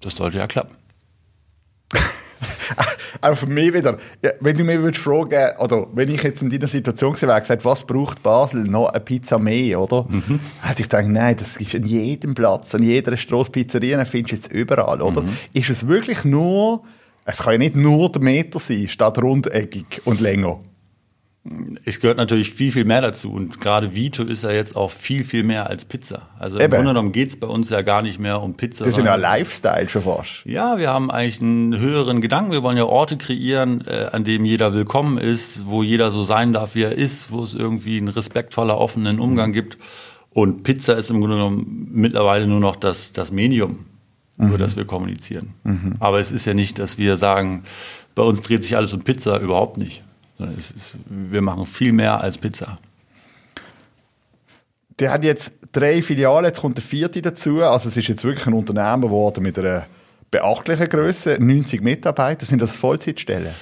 Das 0.00 0.14
sollte 0.14 0.38
ja 0.38 0.46
klappen. 0.46 0.76
Auch 3.20 3.36
für 3.36 3.46
mich 3.46 3.72
wieder, 3.74 3.98
ja, 4.22 4.30
wenn 4.40 4.56
du 4.56 4.64
mich 4.64 4.78
würdest 4.78 5.02
fragen, 5.02 5.58
oder 5.58 5.86
wenn 5.92 6.10
ich 6.10 6.22
jetzt 6.22 6.42
in 6.42 6.50
deiner 6.50 6.68
Situation 6.68 7.12
gewesen 7.12 7.28
wäre, 7.28 7.40
gesagt, 7.40 7.64
was 7.64 7.84
braucht 7.84 8.22
Basel 8.22 8.64
noch 8.64 8.88
eine 8.88 9.00
Pizza 9.00 9.38
mehr, 9.38 9.80
oder? 9.80 10.06
Hätte 10.62 10.80
ich 10.82 10.88
gedacht, 10.88 11.06
nein, 11.08 11.36
das 11.38 11.56
ist 11.56 11.74
an 11.74 11.84
jedem 11.84 12.34
Platz, 12.34 12.74
an 12.74 12.82
jeder 12.82 13.16
Straßpizzeria, 13.16 13.96
dann 13.96 14.06
findest 14.06 14.32
du 14.32 14.36
jetzt 14.36 14.52
überall, 14.52 15.02
oder? 15.02 15.22
Ist 15.52 15.70
es 15.70 15.86
wirklich 15.86 16.24
nur, 16.24 16.82
es 17.24 17.38
kann 17.38 17.52
ja 17.52 17.58
nicht 17.58 17.76
nur 17.76 18.10
der 18.10 18.22
Meter 18.22 18.58
sein, 18.58 18.88
statt 18.88 19.18
rundeckig 19.20 20.00
und 20.04 20.20
länger. 20.20 20.60
Es 21.84 21.98
gehört 21.98 22.16
natürlich 22.16 22.52
viel, 22.52 22.70
viel 22.70 22.84
mehr 22.84 23.00
dazu. 23.00 23.32
Und 23.32 23.60
gerade 23.60 23.94
Vito 23.94 24.22
ist 24.22 24.44
ja 24.44 24.52
jetzt 24.52 24.76
auch 24.76 24.90
viel, 24.90 25.24
viel 25.24 25.42
mehr 25.42 25.68
als 25.68 25.84
Pizza. 25.84 26.28
Also 26.38 26.58
im 26.58 26.64
Eben. 26.64 26.74
Grunde 26.74 26.90
genommen 26.90 27.12
geht 27.12 27.30
es 27.30 27.40
bei 27.40 27.48
uns 27.48 27.70
ja 27.70 27.82
gar 27.82 28.02
nicht 28.02 28.20
mehr 28.20 28.40
um 28.40 28.54
Pizza. 28.54 28.84
Das 28.84 28.96
ist 28.96 29.04
ja 29.04 29.16
Lifestyle 29.16 29.88
schon 29.88 30.02
fast. 30.02 30.44
Ja, 30.44 30.78
wir 30.78 30.90
haben 30.90 31.10
eigentlich 31.10 31.40
einen 31.40 31.76
höheren 31.78 32.20
Gedanken. 32.20 32.52
Wir 32.52 32.62
wollen 32.62 32.76
ja 32.76 32.84
Orte 32.84 33.16
kreieren, 33.16 33.84
äh, 33.86 34.10
an 34.12 34.22
dem 34.22 34.44
jeder 34.44 34.72
willkommen 34.74 35.18
ist, 35.18 35.66
wo 35.66 35.82
jeder 35.82 36.12
so 36.12 36.22
sein 36.22 36.52
darf, 36.52 36.76
wie 36.76 36.82
er 36.82 36.92
ist, 36.92 37.32
wo 37.32 37.42
es 37.42 37.54
irgendwie 37.54 37.98
einen 37.98 38.08
respektvoller, 38.08 38.78
offenen 38.78 39.18
Umgang 39.18 39.52
gibt. 39.52 39.76
Und 40.30 40.62
Pizza 40.62 40.94
ist 40.96 41.10
im 41.10 41.18
Grunde 41.18 41.36
genommen 41.36 41.88
mittlerweile 41.90 42.46
nur 42.46 42.60
noch 42.60 42.76
das, 42.76 43.12
das 43.12 43.32
Medium, 43.32 43.86
über 44.38 44.56
das 44.56 44.76
wir 44.76 44.84
kommunizieren. 44.84 45.54
Aber 45.98 46.20
es 46.20 46.30
ist 46.30 46.44
ja 46.44 46.54
nicht, 46.54 46.78
dass 46.78 46.96
wir 46.96 47.16
sagen, 47.16 47.64
bei 48.14 48.22
uns 48.22 48.40
dreht 48.40 48.62
sich 48.62 48.76
alles 48.76 48.92
um 48.92 49.02
Pizza, 49.02 49.40
überhaupt 49.40 49.76
nicht. 49.76 50.04
Es 50.56 50.70
ist, 50.70 50.96
wir 51.08 51.42
machen 51.42 51.66
viel 51.66 51.92
mehr 51.92 52.20
als 52.20 52.38
Pizza. 52.38 52.78
Der 54.98 55.12
hat 55.12 55.24
jetzt 55.24 55.52
drei 55.72 56.02
Filialen, 56.02 56.44
jetzt 56.44 56.60
kommt 56.60 56.76
der 56.76 56.84
vierte 56.84 57.22
dazu. 57.22 57.62
Also 57.62 57.88
es 57.88 57.96
ist 57.96 58.08
jetzt 58.08 58.24
wirklich 58.24 58.46
ein 58.46 58.52
Unternehmen 58.52 59.02
geworden 59.02 59.42
mit 59.42 59.58
einer 59.58 59.86
beachtliche 60.30 60.88
Größe, 60.88 61.38
90 61.40 61.80
Mitarbeiter. 61.80 62.46
Sind 62.46 62.60
das 62.60 62.76
Vollzeitstellen? 62.76 63.54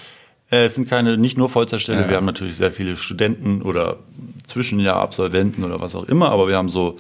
Äh, 0.51 0.65
es 0.65 0.75
sind 0.75 0.89
keine, 0.89 1.17
nicht 1.17 1.37
nur 1.37 1.49
Vollzeitstellen, 1.49 2.03
ja. 2.03 2.09
wir 2.09 2.17
haben 2.17 2.27
natürlich 2.27 2.57
sehr 2.57 2.73
viele 2.73 2.97
Studenten 2.97 3.63
oder 3.63 3.99
Zwischenjahrabsolventen 4.47 5.65
oder 5.65 5.81
was 5.81 5.95
auch 5.95 6.05
immer, 6.05 6.31
aber 6.31 6.49
wir 6.49 6.57
haben 6.57 6.69
so 6.69 6.97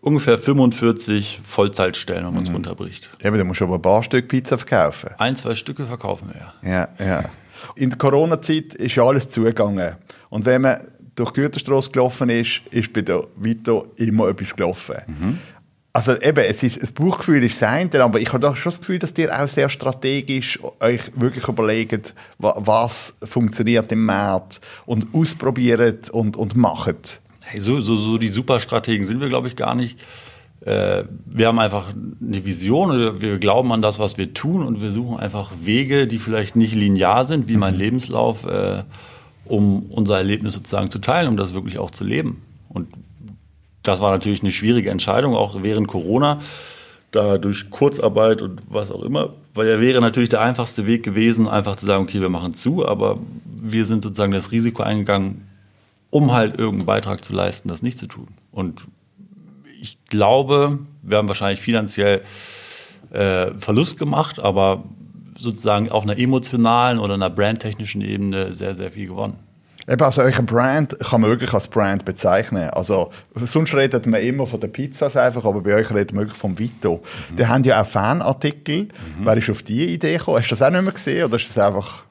ungefähr 0.00 0.38
45 0.38 1.40
Vollzeitstellen, 1.44 2.26
wenn 2.26 2.34
man 2.34 2.42
es 2.42 2.48
mhm. 2.48 2.56
runterbricht. 2.56 3.10
Ja, 3.22 3.28
aber 3.28 3.38
da 3.38 3.44
musst 3.44 3.60
du 3.60 3.64
aber 3.64 3.76
ein 3.76 3.82
paar 3.82 4.02
Stück 4.02 4.28
Pizza 4.28 4.58
verkaufen. 4.58 5.10
Ein, 5.18 5.36
zwei 5.36 5.54
Stücke 5.54 5.86
verkaufen 5.86 6.30
wir, 6.32 6.70
ja. 6.70 6.88
Ja, 6.98 7.06
ja. 7.06 7.24
In 7.76 7.90
der 7.90 7.98
Corona-Zeit 7.98 8.74
ist 8.74 8.94
ja 8.96 9.04
alles 9.04 9.30
zugegangen. 9.30 9.96
Und 10.28 10.46
wenn 10.46 10.62
man 10.62 10.80
durch 11.14 11.32
die 11.32 11.40
Güterstrasse 11.40 11.90
gelaufen 11.90 12.30
ist, 12.30 12.62
ist 12.70 12.92
bei 12.92 13.02
der 13.02 13.26
Vito 13.36 13.92
immer 13.96 14.28
etwas 14.28 14.54
gelaufen. 14.54 14.96
Mhm. 15.06 15.38
Also 15.92 16.16
eben, 16.20 16.44
es 16.44 16.62
ist, 16.62 16.80
das 16.80 16.92
Buchgefühl 16.92 17.42
ist 17.42 17.58
sein, 17.58 17.92
aber 17.94 18.20
ich 18.20 18.32
habe 18.32 18.38
doch 18.40 18.54
schon 18.54 18.70
das 18.70 18.78
Gefühl, 18.78 19.00
dass 19.00 19.12
ihr 19.18 19.36
auch 19.36 19.48
sehr 19.48 19.68
strategisch 19.68 20.60
euch 20.78 21.00
wirklich 21.16 21.48
überlegt, 21.48 22.14
was 22.38 23.14
funktioniert 23.24 23.90
im 23.90 24.04
Markt 24.04 24.60
und 24.86 25.12
ausprobiert 25.12 26.08
und, 26.10 26.36
und 26.36 26.56
macht. 26.56 27.20
Hey, 27.44 27.60
so, 27.60 27.80
so, 27.80 27.96
so 27.96 28.18
die 28.18 28.28
Superstrategen 28.28 29.04
sind 29.04 29.20
wir, 29.20 29.28
glaube 29.28 29.48
ich, 29.48 29.56
gar 29.56 29.74
nicht. 29.74 29.98
Äh, 30.60 31.04
wir 31.24 31.46
haben 31.46 31.58
einfach 31.58 31.88
eine 32.20 32.44
Vision, 32.44 33.20
wir 33.20 33.38
glauben 33.38 33.72
an 33.72 33.82
das, 33.82 33.98
was 33.98 34.18
wir 34.18 34.34
tun 34.34 34.64
und 34.64 34.82
wir 34.82 34.92
suchen 34.92 35.18
einfach 35.18 35.52
Wege, 35.62 36.06
die 36.06 36.18
vielleicht 36.18 36.56
nicht 36.56 36.74
linear 36.74 37.24
sind, 37.24 37.48
wie 37.48 37.56
mein 37.56 37.74
mhm. 37.74 37.80
Lebenslauf, 37.80 38.44
äh, 38.44 38.84
um 39.46 39.84
unser 39.90 40.18
Erlebnis 40.18 40.54
sozusagen 40.54 40.90
zu 40.90 40.98
teilen, 40.98 41.28
um 41.28 41.36
das 41.36 41.54
wirklich 41.54 41.78
auch 41.78 41.90
zu 41.90 42.04
leben. 42.04 42.42
Und 42.68 42.88
das 43.82 44.00
war 44.00 44.10
natürlich 44.10 44.42
eine 44.42 44.52
schwierige 44.52 44.90
Entscheidung, 44.90 45.34
auch 45.34 45.56
während 45.62 45.88
Corona, 45.88 46.38
da 47.10 47.38
durch 47.38 47.70
Kurzarbeit 47.70 48.42
und 48.42 48.60
was 48.68 48.90
auch 48.90 49.02
immer, 49.02 49.30
weil 49.54 49.66
er 49.66 49.80
wäre 49.80 50.00
natürlich 50.00 50.28
der 50.28 50.42
einfachste 50.42 50.86
Weg 50.86 51.02
gewesen, 51.02 51.48
einfach 51.48 51.74
zu 51.74 51.86
sagen, 51.86 52.04
okay, 52.04 52.20
wir 52.20 52.28
machen 52.28 52.54
zu, 52.54 52.86
aber 52.86 53.18
wir 53.44 53.84
sind 53.84 54.02
sozusagen 54.04 54.32
das 54.32 54.52
Risiko 54.52 54.82
eingegangen, 54.82 55.48
um 56.10 56.32
halt 56.32 56.58
irgendeinen 56.58 56.86
Beitrag 56.86 57.24
zu 57.24 57.32
leisten, 57.32 57.68
das 57.68 57.82
nicht 57.82 57.98
zu 57.98 58.06
tun. 58.06 58.28
Und 58.52 58.86
ich 59.80 59.98
glaube, 60.08 60.78
wir 61.02 61.18
haben 61.18 61.28
wahrscheinlich 61.28 61.60
finanziell 61.60 62.22
äh, 63.10 63.52
Verlust 63.54 63.98
gemacht, 63.98 64.38
aber 64.38 64.84
sozusagen 65.38 65.90
auf 65.90 66.02
einer 66.02 66.18
emotionalen 66.18 66.98
oder 66.98 67.14
einer 67.14 67.30
brandtechnischen 67.30 68.02
Ebene 68.02 68.52
sehr, 68.52 68.74
sehr 68.74 68.92
viel 68.92 69.08
gewonnen. 69.08 69.38
Eben, 69.88 70.02
also 70.02 70.22
euer 70.22 70.42
Brand 70.42 70.96
kann 71.00 71.22
man 71.22 71.30
wirklich 71.30 71.52
als 71.52 71.66
Brand 71.66 72.04
bezeichnen. 72.04 72.70
Also, 72.70 73.10
sonst 73.34 73.74
redet 73.74 74.06
man 74.06 74.20
immer 74.20 74.46
von 74.46 74.60
den 74.60 74.70
Pizzas 74.70 75.16
einfach, 75.16 75.44
aber 75.44 75.62
bei 75.62 75.74
euch 75.74 75.90
redet 75.90 76.12
man 76.12 76.24
wirklich 76.24 76.38
vom 76.38 76.56
Vito. 76.58 77.02
Mhm. 77.30 77.36
Die 77.36 77.46
haben 77.46 77.64
ja 77.64 77.82
auch 77.82 77.86
Fanartikel. 77.86 78.84
Mhm. 78.84 79.24
Wer 79.24 79.36
ist 79.36 79.50
auf 79.50 79.62
diese 79.62 79.86
Idee 79.86 80.18
gekommen? 80.18 80.38
Hast 80.38 80.50
du 80.50 80.54
das 80.54 80.62
auch 80.62 80.70
nicht 80.70 80.82
mehr 80.82 80.92
gesehen 80.92 81.24
oder 81.24 81.36
ist 81.36 81.48
das 81.48 81.58
einfach... 81.58 82.04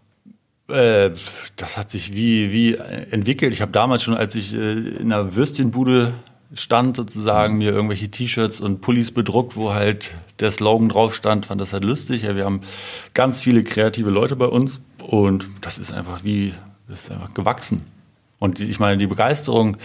Äh, 0.68 1.12
das 1.56 1.78
hat 1.78 1.90
sich 1.90 2.14
wie, 2.14 2.52
wie 2.52 2.76
entwickelt. 3.12 3.54
Ich 3.54 3.62
habe 3.62 3.72
damals 3.72 4.04
schon, 4.04 4.16
als 4.16 4.36
ich 4.36 4.54
äh, 4.54 4.72
in 4.74 5.14
einer 5.14 5.36
Würstchenbude 5.36 6.14
stand, 6.54 6.96
sozusagen, 6.96 7.54
mhm. 7.54 7.60
mir 7.60 7.72
irgendwelche 7.72 8.10
T-Shirts 8.10 8.62
und 8.62 8.82
Pullis 8.82 9.12
bedruckt, 9.12 9.56
wo 9.56 9.74
halt 9.74 10.12
der 10.40 10.52
Slogan 10.52 10.90
drauf 10.90 11.14
stand, 11.14 11.46
fand 11.46 11.62
das 11.62 11.74
halt 11.74 11.84
lustig. 11.84 12.24
Ja, 12.24 12.36
wir 12.36 12.46
haben 12.46 12.62
ganz 13.14 13.42
viele 13.42 13.64
kreative 13.64 14.10
Leute 14.10 14.36
bei 14.36 14.48
uns 14.48 14.80
und 15.06 15.48
das 15.62 15.78
ist 15.78 15.92
einfach 15.92 16.24
wie 16.24 16.54
das 16.88 17.04
ist 17.04 17.12
einfach 17.12 17.34
gewachsen. 17.34 17.86
Und 18.40 18.60
ich 18.60 18.80
meine, 18.80 18.98
die 18.98 19.08
Begeisterung, 19.08 19.78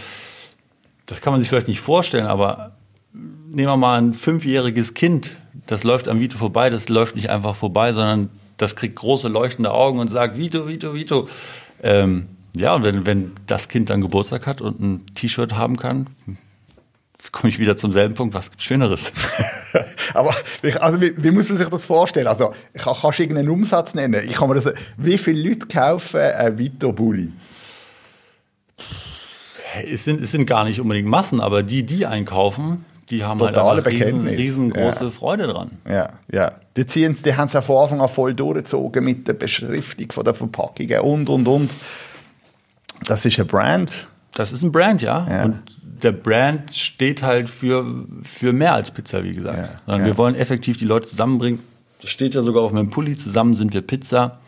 das 1.06 1.20
kann 1.20 1.32
man 1.32 1.40
sich 1.40 1.50
vielleicht 1.50 1.68
nicht 1.68 1.80
vorstellen, 1.80 2.26
aber 2.26 2.72
nehmen 3.12 3.68
wir 3.68 3.76
mal 3.76 4.00
ein 4.00 4.14
fünfjähriges 4.14 4.94
Kind, 4.94 5.36
das 5.66 5.84
läuft 5.84 6.08
am 6.08 6.20
Vito 6.20 6.38
vorbei, 6.38 6.70
das 6.70 6.88
läuft 6.88 7.16
nicht 7.16 7.30
einfach 7.30 7.56
vorbei, 7.56 7.92
sondern 7.92 8.30
das 8.56 8.76
kriegt 8.76 8.96
große 8.96 9.28
leuchtende 9.28 9.72
Augen 9.72 9.98
und 9.98 10.08
sagt 10.08 10.38
Vito, 10.38 10.66
Vito, 10.68 10.94
Vito. 10.94 11.28
Ähm, 11.82 12.28
ja, 12.54 12.74
und 12.74 12.84
wenn, 12.84 13.04
wenn 13.04 13.32
das 13.46 13.68
Kind 13.68 13.90
dann 13.90 14.00
Geburtstag 14.00 14.46
hat 14.46 14.60
und 14.60 14.80
ein 14.80 15.06
T-Shirt 15.14 15.54
haben 15.54 15.76
kann, 15.76 16.06
komme 17.34 17.48
ich 17.48 17.58
wieder 17.58 17.76
zum 17.76 17.92
selben 17.92 18.14
Punkt, 18.14 18.32
was 18.32 18.50
gibt 18.50 18.62
Schöneres? 18.62 19.12
Aber 20.14 20.34
also, 20.80 21.00
wie, 21.00 21.12
wie, 21.16 21.30
muss 21.30 21.48
man 21.48 21.58
sich 21.58 21.68
das 21.68 21.84
vorstellen? 21.84 22.28
Also, 22.28 22.54
ich 22.72 22.80
kann, 22.80 22.94
kannst 22.98 23.18
du 23.18 23.22
irgendeinen 23.24 23.50
Umsatz 23.50 23.92
nennen? 23.94 24.22
Ich 24.26 24.34
kann 24.34 24.48
mir 24.48 24.54
das, 24.54 24.72
wie 24.96 25.18
viele 25.18 25.48
Leute 25.48 25.66
kaufen 25.66 26.20
ein 26.20 26.56
Vito 26.56 26.92
Bulli? 26.92 27.32
Es 29.90 30.04
sind, 30.04 30.20
es 30.20 30.30
sind 30.30 30.46
gar 30.46 30.64
nicht 30.64 30.80
unbedingt 30.80 31.08
Massen, 31.08 31.40
aber 31.40 31.64
die, 31.64 31.82
die 31.82 32.06
einkaufen, 32.06 32.84
die 33.10 33.24
haben 33.24 33.40
halt 33.40 33.58
eine 33.58 33.84
riesen, 33.84 34.28
riesengroße 34.28 35.04
ja. 35.04 35.10
Freude 35.10 35.48
dran. 35.48 35.72
Ja, 35.88 36.12
ja. 36.30 36.52
Die, 36.76 36.86
die 36.86 37.34
haben 37.34 37.46
es 37.46 37.52
ja 37.52 37.60
von 37.60 37.82
Anfang 37.82 38.00
an 38.00 38.08
voll 38.08 38.32
durchgezogen 38.34 39.04
mit 39.04 39.26
der 39.26 39.34
Beschriftung 39.34 40.12
von 40.12 40.24
der 40.24 40.34
Verpackungen 40.34 41.00
und, 41.00 41.28
und, 41.28 41.48
und. 41.48 41.74
Das 43.06 43.26
ist 43.26 43.38
ein 43.40 43.46
Brand. 43.48 44.06
Das 44.32 44.52
ist 44.52 44.62
ein 44.62 44.70
Brand, 44.70 45.02
ja. 45.02 45.26
ja. 45.28 45.44
Und 45.44 45.62
der 46.04 46.12
Brand 46.12 46.72
steht 46.74 47.22
halt 47.22 47.48
für, 47.48 48.06
für 48.22 48.52
mehr 48.52 48.74
als 48.74 48.90
Pizza, 48.90 49.24
wie 49.24 49.34
gesagt. 49.34 49.58
Ja, 49.58 49.80
Sondern 49.86 50.02
ja. 50.02 50.06
wir 50.06 50.18
wollen 50.18 50.34
effektiv 50.34 50.76
die 50.76 50.84
Leute 50.84 51.08
zusammenbringen. 51.08 51.60
Das 52.00 52.10
steht 52.10 52.34
ja 52.34 52.42
sogar 52.42 52.62
auf 52.62 52.72
meinem 52.72 52.90
Pulli, 52.90 53.16
zusammen 53.16 53.54
sind 53.54 53.72
wir 53.72 53.80
Pizza. 53.80 54.38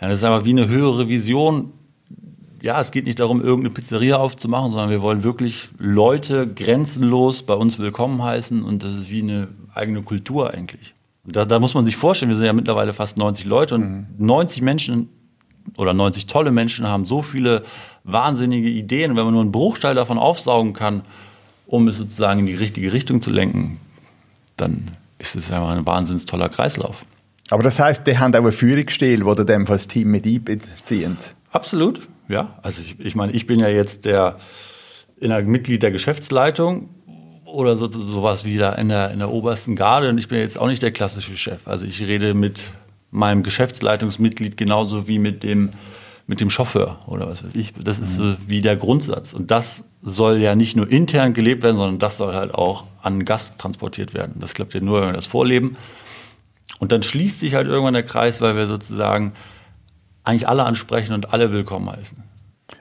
Ja, 0.00 0.08
das 0.08 0.18
ist 0.18 0.24
einfach 0.24 0.44
wie 0.44 0.50
eine 0.50 0.68
höhere 0.68 1.08
Vision. 1.08 1.72
Ja, 2.62 2.80
es 2.80 2.90
geht 2.90 3.06
nicht 3.06 3.18
darum, 3.18 3.42
irgendeine 3.42 3.74
Pizzeria 3.74 4.16
aufzumachen, 4.16 4.70
sondern 4.70 4.90
wir 4.90 5.02
wollen 5.02 5.22
wirklich 5.22 5.68
Leute 5.78 6.46
grenzenlos 6.46 7.42
bei 7.42 7.54
uns 7.54 7.78
willkommen 7.78 8.22
heißen 8.22 8.62
und 8.62 8.82
das 8.82 8.94
ist 8.94 9.10
wie 9.10 9.22
eine 9.22 9.48
eigene 9.74 10.02
Kultur 10.02 10.54
eigentlich. 10.54 10.94
Da, 11.24 11.44
da, 11.44 11.58
muss 11.58 11.74
man 11.74 11.84
sich 11.84 11.96
vorstellen, 11.96 12.30
wir 12.30 12.36
sind 12.36 12.46
ja 12.46 12.52
mittlerweile 12.52 12.92
fast 12.92 13.16
90 13.16 13.46
Leute 13.46 13.74
und 13.74 13.82
mhm. 13.82 14.06
90 14.18 14.62
Menschen 14.62 15.08
oder 15.76 15.92
90 15.92 16.26
tolle 16.26 16.52
Menschen 16.52 16.86
haben 16.86 17.04
so 17.04 17.22
viele 17.22 17.62
wahnsinnige 18.06 18.68
Ideen. 18.68 19.10
Und 19.10 19.16
wenn 19.16 19.24
man 19.24 19.34
nur 19.34 19.42
einen 19.42 19.52
Bruchteil 19.52 19.94
davon 19.94 20.18
aufsaugen 20.18 20.72
kann, 20.72 21.02
um 21.66 21.88
es 21.88 21.98
sozusagen 21.98 22.40
in 22.40 22.46
die 22.46 22.54
richtige 22.54 22.92
Richtung 22.92 23.20
zu 23.20 23.30
lenken, 23.30 23.78
dann 24.56 24.84
ist 25.18 25.36
es 25.36 25.50
einfach 25.50 25.70
ein 25.70 25.84
wahnsinns 25.84 26.24
toller 26.24 26.48
Kreislauf. 26.48 27.04
Aber 27.50 27.62
das 27.62 27.78
heißt, 27.78 28.06
die 28.06 28.18
haben 28.18 28.34
auch 28.34 28.38
einen 28.38 28.52
Führungsstil, 28.52 29.24
wo 29.24 29.34
dem 29.34 29.66
das 29.66 29.88
Team 29.88 30.10
mit 30.10 30.26
einbeziehen? 30.26 31.16
Absolut, 31.50 32.08
ja. 32.28 32.58
Also 32.62 32.82
ich, 32.82 32.98
ich 32.98 33.14
meine, 33.14 33.32
ich 33.32 33.46
bin 33.46 33.60
ja 33.60 33.68
jetzt 33.68 34.04
der 34.04 34.36
in 35.18 35.30
der 35.30 35.42
Mitglied 35.42 35.82
der 35.82 35.92
Geschäftsleitung 35.92 36.90
oder 37.44 37.76
so, 37.76 37.90
sowas 37.90 38.44
wie 38.44 38.58
da 38.58 38.72
in 38.72 38.88
der, 38.88 39.10
in 39.12 39.20
der 39.20 39.30
obersten 39.30 39.76
Garde 39.76 40.10
und 40.10 40.18
ich 40.18 40.28
bin 40.28 40.38
jetzt 40.38 40.58
auch 40.58 40.66
nicht 40.66 40.82
der 40.82 40.92
klassische 40.92 41.36
Chef. 41.36 41.66
Also 41.66 41.86
ich 41.86 42.02
rede 42.02 42.34
mit 42.34 42.64
meinem 43.10 43.42
Geschäftsleitungsmitglied 43.42 44.56
genauso 44.56 45.06
wie 45.06 45.18
mit 45.18 45.42
dem, 45.42 45.70
mit 46.26 46.40
dem 46.40 46.50
Chauffeur 46.50 46.98
oder 47.06 47.28
was 47.28 47.44
weiß 47.44 47.54
ich. 47.54 47.72
Das 47.74 47.98
ist 47.98 48.18
mhm. 48.18 48.32
so 48.32 48.36
wie 48.46 48.60
der 48.60 48.76
Grundsatz. 48.76 49.32
Und 49.32 49.50
das 49.50 49.84
soll 50.02 50.38
ja 50.38 50.54
nicht 50.54 50.76
nur 50.76 50.90
intern 50.90 51.32
gelebt 51.32 51.62
werden, 51.62 51.76
sondern 51.76 51.98
das 51.98 52.16
soll 52.16 52.34
halt 52.34 52.54
auch 52.54 52.84
an 53.02 53.24
Gast 53.24 53.58
transportiert 53.58 54.14
werden. 54.14 54.36
Das 54.40 54.54
klappt 54.54 54.74
ja 54.74 54.80
nur, 54.80 55.00
wenn 55.00 55.08
wir 55.08 55.14
das 55.14 55.26
vorleben. 55.26 55.76
Und 56.80 56.92
dann 56.92 57.02
schließt 57.02 57.40
sich 57.40 57.54
halt 57.54 57.68
irgendwann 57.68 57.94
der 57.94 58.02
Kreis, 58.02 58.40
weil 58.40 58.56
wir 58.56 58.66
sozusagen 58.66 59.32
eigentlich 60.24 60.48
alle 60.48 60.64
ansprechen 60.64 61.12
und 61.12 61.32
alle 61.32 61.52
willkommen 61.52 61.90
heißen. 61.90 62.18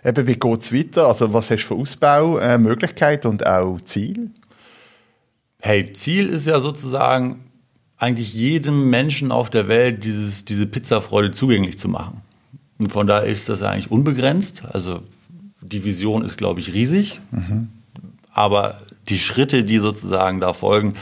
Eben, 0.04 0.28
wie 0.28 0.36
geht 0.36 0.62
es 0.62 0.74
weiter? 0.74 1.08
Also 1.08 1.32
was 1.32 1.52
hast 1.52 1.64
du 1.64 1.68
für 1.68 1.76
Ausbaumöglichkeiten 1.76 3.30
und 3.30 3.46
auch 3.46 3.80
Ziel? 3.84 4.32
Hey, 5.60 5.94
Ziel 5.94 6.30
ist 6.30 6.48
ja 6.48 6.60
sozusagen 6.60 7.46
eigentlich 7.98 8.34
jedem 8.34 8.90
Menschen 8.90 9.32
auf 9.32 9.50
der 9.50 9.68
Welt 9.68 10.04
dieses, 10.04 10.46
diese 10.46 10.66
Pizzafreude 10.66 11.32
zugänglich 11.32 11.78
zu 11.78 11.88
machen. 11.88 12.22
Und 12.78 12.92
von 12.92 13.08
daher 13.08 13.26
ist 13.26 13.50
das 13.50 13.62
eigentlich 13.62 13.92
unbegrenzt. 13.92 14.64
Also 14.72 15.02
die 15.62 15.84
Vision 15.84 16.24
ist, 16.24 16.38
glaube 16.38 16.60
ich, 16.60 16.74
riesig. 16.74 17.22
Mhm. 17.32 17.70
Aber 18.34 18.78
die 19.08 19.20
Schritte, 19.20 19.64
die 19.64 19.78
sozusagen 19.78 20.40
da 20.40 20.54
folgen, 20.54 20.96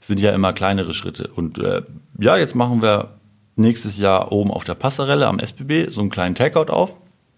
sind 0.00 0.18
ja 0.18 0.32
immer 0.32 0.52
kleinere 0.52 0.94
Schritte. 0.94 1.28
Und 1.28 1.58
äh, 1.58 1.82
ja, 2.18 2.36
jetzt 2.36 2.54
machen 2.54 2.82
wir 2.82 3.10
nächstes 3.54 3.98
Jahr 3.98 4.32
oben 4.32 4.50
auf 4.50 4.64
der 4.64 4.74
Passerelle 4.74 5.28
am 5.28 5.38
SBB 5.38 5.90
so 5.90 6.00
einen 6.00 6.10
kleinen 6.10 6.34
Takeout 6.34 6.72
auf. 6.72 6.96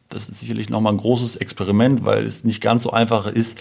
Das 0.09 0.29
ist 0.29 0.41
sicherlich 0.41 0.71
nochmal 0.71 0.93
ein 0.95 0.99
großes 0.99 1.37
Experiment, 1.37 2.05
weil 2.05 2.25
es 2.25 2.45
nicht 2.45 2.61
ganz 2.61 2.85
so 2.85 2.91
einfach 2.91 3.27
ist, 3.27 3.59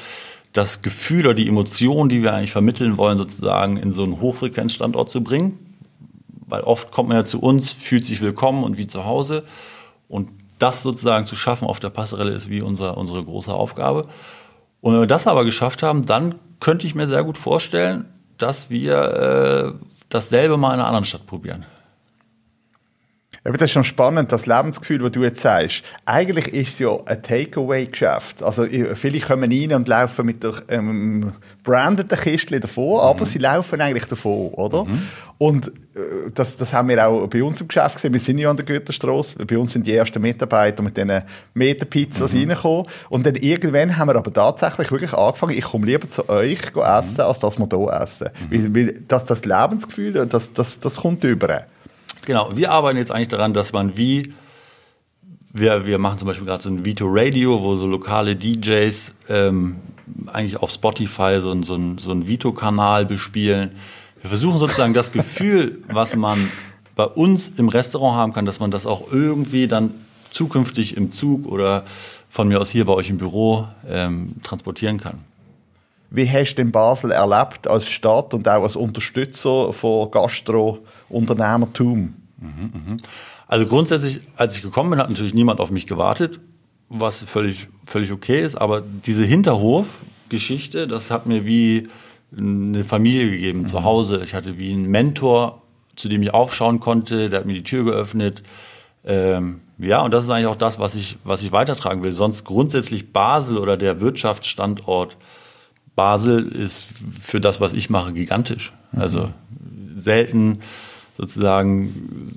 das 0.53 0.82
Gefühl 0.82 1.25
oder 1.25 1.34
die 1.34 1.48
Emotion, 1.48 2.10
die 2.10 2.22
wir 2.22 2.34
eigentlich 2.34 2.51
vermitteln 2.51 2.98
wollen, 2.98 3.18
sozusagen 3.18 3.77
in 3.77 3.92
so 3.92 4.03
einen 4.03 4.22
Hochfrequenzstandort 4.22 5.10
zu 5.10 5.24
bringen. 5.24 5.58
Weil 6.48 6.62
oft 6.62 6.92
kommt 6.92 7.10
man 7.10 7.18
ja 7.18 7.25
zu 7.25 7.39
uns, 7.39 7.72
fühlt 7.72 8.06
sich 8.06 8.22
willkommen 8.22 8.63
und 8.63 8.77
wie 8.77 8.86
zu 8.86 9.06
Hause. 9.06 9.44
Und 10.07 10.31
das 10.60 10.83
sozusagen 10.83 11.25
zu 11.25 11.36
schaffen 11.36 11.67
auf 11.67 11.79
der 11.79 11.89
Passerelle 11.89 12.31
ist 12.31 12.50
wie 12.50 12.62
unser, 12.62 12.98
unsere 12.98 13.24
große 13.24 13.53
Aufgabe. 13.53 14.07
Und 14.81 14.93
wenn 14.93 15.01
wir 15.01 15.07
das 15.07 15.27
aber 15.27 15.45
geschafft 15.45 15.83
haben, 15.83 16.05
dann 16.05 16.36
könnte 16.60 16.86
ich 16.86 16.95
mir 16.95 17.07
sehr 17.07 17.24
gut 17.24 17.38
vorstellen, 17.38 18.05
dass 18.38 18.69
wir 18.69 18.95
äh, 18.95 19.86
dasselbe 20.10 20.57
mal 20.57 20.74
in 20.74 20.79
einer 20.79 20.88
anderen 20.88 21.05
Stadt 21.05 21.25
probieren. 21.25 21.65
Aber 23.45 23.57
das 23.57 23.65
ist 23.65 23.71
schon 23.71 23.83
spannend, 23.83 24.31
das 24.31 24.45
Lebensgefühl, 24.45 25.00
das 25.00 25.12
du 25.12 25.23
jetzt 25.23 25.41
sagst. 25.41 25.83
Eigentlich 26.05 26.47
ist 26.53 26.69
es 26.69 26.79
ja 26.79 26.97
ein 27.05 27.21
Takeaway-Geschäft. 27.21 28.41
Also 28.41 28.65
viele 28.95 29.19
kommen 29.19 29.51
rein 29.51 29.73
und 29.73 29.88
laufen 29.89 30.25
mit 30.25 30.43
der 30.43 30.53
ähm, 30.69 31.33
brandeten 31.63 32.17
Kiste 32.17 32.59
davon, 32.59 32.93
mhm. 32.93 33.00
aber 33.00 33.25
sie 33.25 33.39
laufen 33.39 33.81
eigentlich 33.81 34.05
davon, 34.05 34.50
oder? 34.53 34.85
Mhm. 34.85 35.01
Und 35.38 35.67
äh, 35.67 36.31
das, 36.33 36.55
das 36.55 36.73
haben 36.73 36.88
wir 36.88 37.05
auch 37.05 37.27
bei 37.27 37.43
uns 37.43 37.59
im 37.59 37.67
Geschäft 37.67 37.95
gesehen. 37.95 38.13
Wir 38.13 38.21
sind 38.21 38.38
ja 38.38 38.50
an 38.50 38.55
der 38.55 38.65
Güterstraße. 38.65 39.45
Bei 39.45 39.57
uns 39.57 39.73
sind 39.73 39.85
die 39.85 39.93
ersten 39.93 40.21
Mitarbeiter 40.21 40.81
mit 40.81 40.95
diesen 40.95 41.21
Meterpizzas 41.53 42.33
mhm. 42.33 42.39
reingekommen. 42.39 42.85
Und 43.09 43.25
dann 43.25 43.35
irgendwann 43.35 43.97
haben 43.97 44.07
wir 44.07 44.15
aber 44.15 44.31
tatsächlich 44.31 44.89
wirklich 44.89 45.13
angefangen, 45.13 45.57
ich 45.57 45.65
komme 45.65 45.85
lieber 45.85 46.07
zu 46.07 46.29
euch 46.29 46.62
essen, 46.73 47.21
als 47.21 47.39
dass 47.39 47.59
wir 47.59 47.67
hier 47.69 48.01
essen. 48.01 48.29
Mhm. 48.50 48.73
Weil, 48.73 48.75
weil 48.75 48.93
das, 49.05 49.25
das 49.25 49.43
Lebensgefühl, 49.43 50.25
das, 50.27 50.53
das, 50.53 50.79
das 50.79 50.95
kommt 50.95 51.25
über. 51.25 51.65
Genau, 52.25 52.56
wir 52.56 52.72
arbeiten 52.72 52.98
jetzt 52.98 53.12
eigentlich 53.12 53.27
daran, 53.27 53.53
dass 53.53 53.74
man 53.74 53.98
wie, 53.98 54.34
wir, 55.51 55.86
wir 55.86 56.00
machen 56.00 56.20
zum 56.20 56.27
Beispiel 56.27 56.46
gerade 56.46 56.63
so 56.63 56.70
ein 56.70 56.86
Vito 56.86 57.06
Radio, 57.10 57.62
wo 57.62 57.75
so 57.75 57.86
lokale 57.86 58.36
DJs 58.36 59.13
ähm, 59.30 59.77
eigentlich 60.32 60.58
auf 60.58 60.72
Spotify 60.72 61.39
so, 61.42 61.62
so, 61.63 61.77
so 61.98 62.12
einen 62.12 62.27
Vito-Kanal 62.27 63.06
bespielen. 63.06 63.72
Wir 64.22 64.30
versuchen 64.30 64.58
sozusagen 64.58 64.94
das 64.94 65.12
Gefühl, 65.12 65.84
was 65.89 66.15
man 66.15 66.50
bei 66.96 67.06
uns 67.06 67.51
im 67.58 67.68
Restaurant 67.70 68.18
haben 68.18 68.34
kann, 68.34 68.46
dass 68.46 68.60
man 68.60 68.72
das 68.72 68.86
auch 68.86 69.12
irgendwie 69.12 69.68
dann 69.68 69.92
zukünftig 70.32 70.96
im 70.96 71.12
Zug 71.12 71.46
oder 71.46 71.84
von 72.30 72.48
mir 72.48 72.60
aus 72.62 72.70
hier 72.70 72.86
bei 72.86 72.94
euch 72.94 73.10
im 73.10 73.18
Büro 73.18 73.68
ähm, 73.88 74.34
transportieren 74.44 75.00
kann. 75.00 75.20
Wie 76.15 76.29
hast 76.29 76.55
du 76.55 76.62
in 76.62 76.72
Basel 76.72 77.10
erlebt 77.10 77.67
als 77.67 77.89
Stadt 77.89 78.36
und 78.36 78.48
auch 78.48 78.62
als 78.62 78.75
Unterstützer 78.75 79.74
von 79.74 80.12
Gastro-Unternehmertum? 80.12 82.13
Mhm, 82.38 82.72
mhm. 82.72 82.98
Also 83.48 83.65
grundsätzlich, 83.65 84.22
als 84.36 84.55
ich 84.55 84.62
gekommen 84.62 84.91
bin, 84.91 85.00
hat 85.00 85.10
natürlich 85.10 85.34
niemand 85.34 85.60
auf 85.60 85.72
mich 85.72 85.88
gewartet, 85.88 86.39
was 86.88 87.24
völlig, 87.24 87.67
völlig 87.84 88.12
okay 88.12 88.43
ist. 88.43 88.55
Aber 88.55 88.82
diese 88.82 89.24
Hinterhof-Geschichte, 89.24 90.86
das 90.86 91.10
hat 91.10 91.25
mir 91.25 91.48
wie 91.48 91.88
eine 92.38 92.84
Familie 92.84 93.32
gegeben 93.32 93.62
mhm. 93.62 93.67
zu 93.67 93.84
Hause. 93.84 94.22
Ich 94.24 94.36
hatte 94.36 94.60
wie 94.60 94.72
einen 94.72 94.91
Mentor, 94.91 95.63
zu 95.96 96.10
dem 96.10 96.22
ich 96.22 96.32
aufschauen 96.32 96.79
konnte, 96.79 97.29
der 97.29 97.39
hat 97.39 97.48
mir 97.48 97.53
die 97.53 97.63
Tür 97.63 97.86
geöffnet. 97.86 98.43
Ähm, 99.03 99.62
ja, 99.79 100.03
und 100.03 100.13
das 100.13 100.25
ist 100.25 100.29
eigentlich 100.29 100.46
auch 100.46 100.58
das, 100.58 100.77
was 100.77 100.93
ich, 100.93 101.17
was 101.24 101.41
ich 101.41 101.51
weitertragen 101.51 102.03
will. 102.03 102.12
Sonst 102.12 102.43
grundsätzlich 102.43 103.13
Basel 103.13 103.58
oder 103.58 103.77
der 103.77 104.00
Wirtschaftsstandort 104.00 105.17
Basel 105.95 106.47
ist 106.47 106.88
für 107.21 107.39
das, 107.39 107.62
was 107.62 107.73
ich 107.73 107.89
mache, 107.89 108.13
gigantisch. 108.13 108.73
Mhm. 108.91 109.01
Also 109.01 109.33
selten 109.95 110.59
sozusagen 111.17 112.33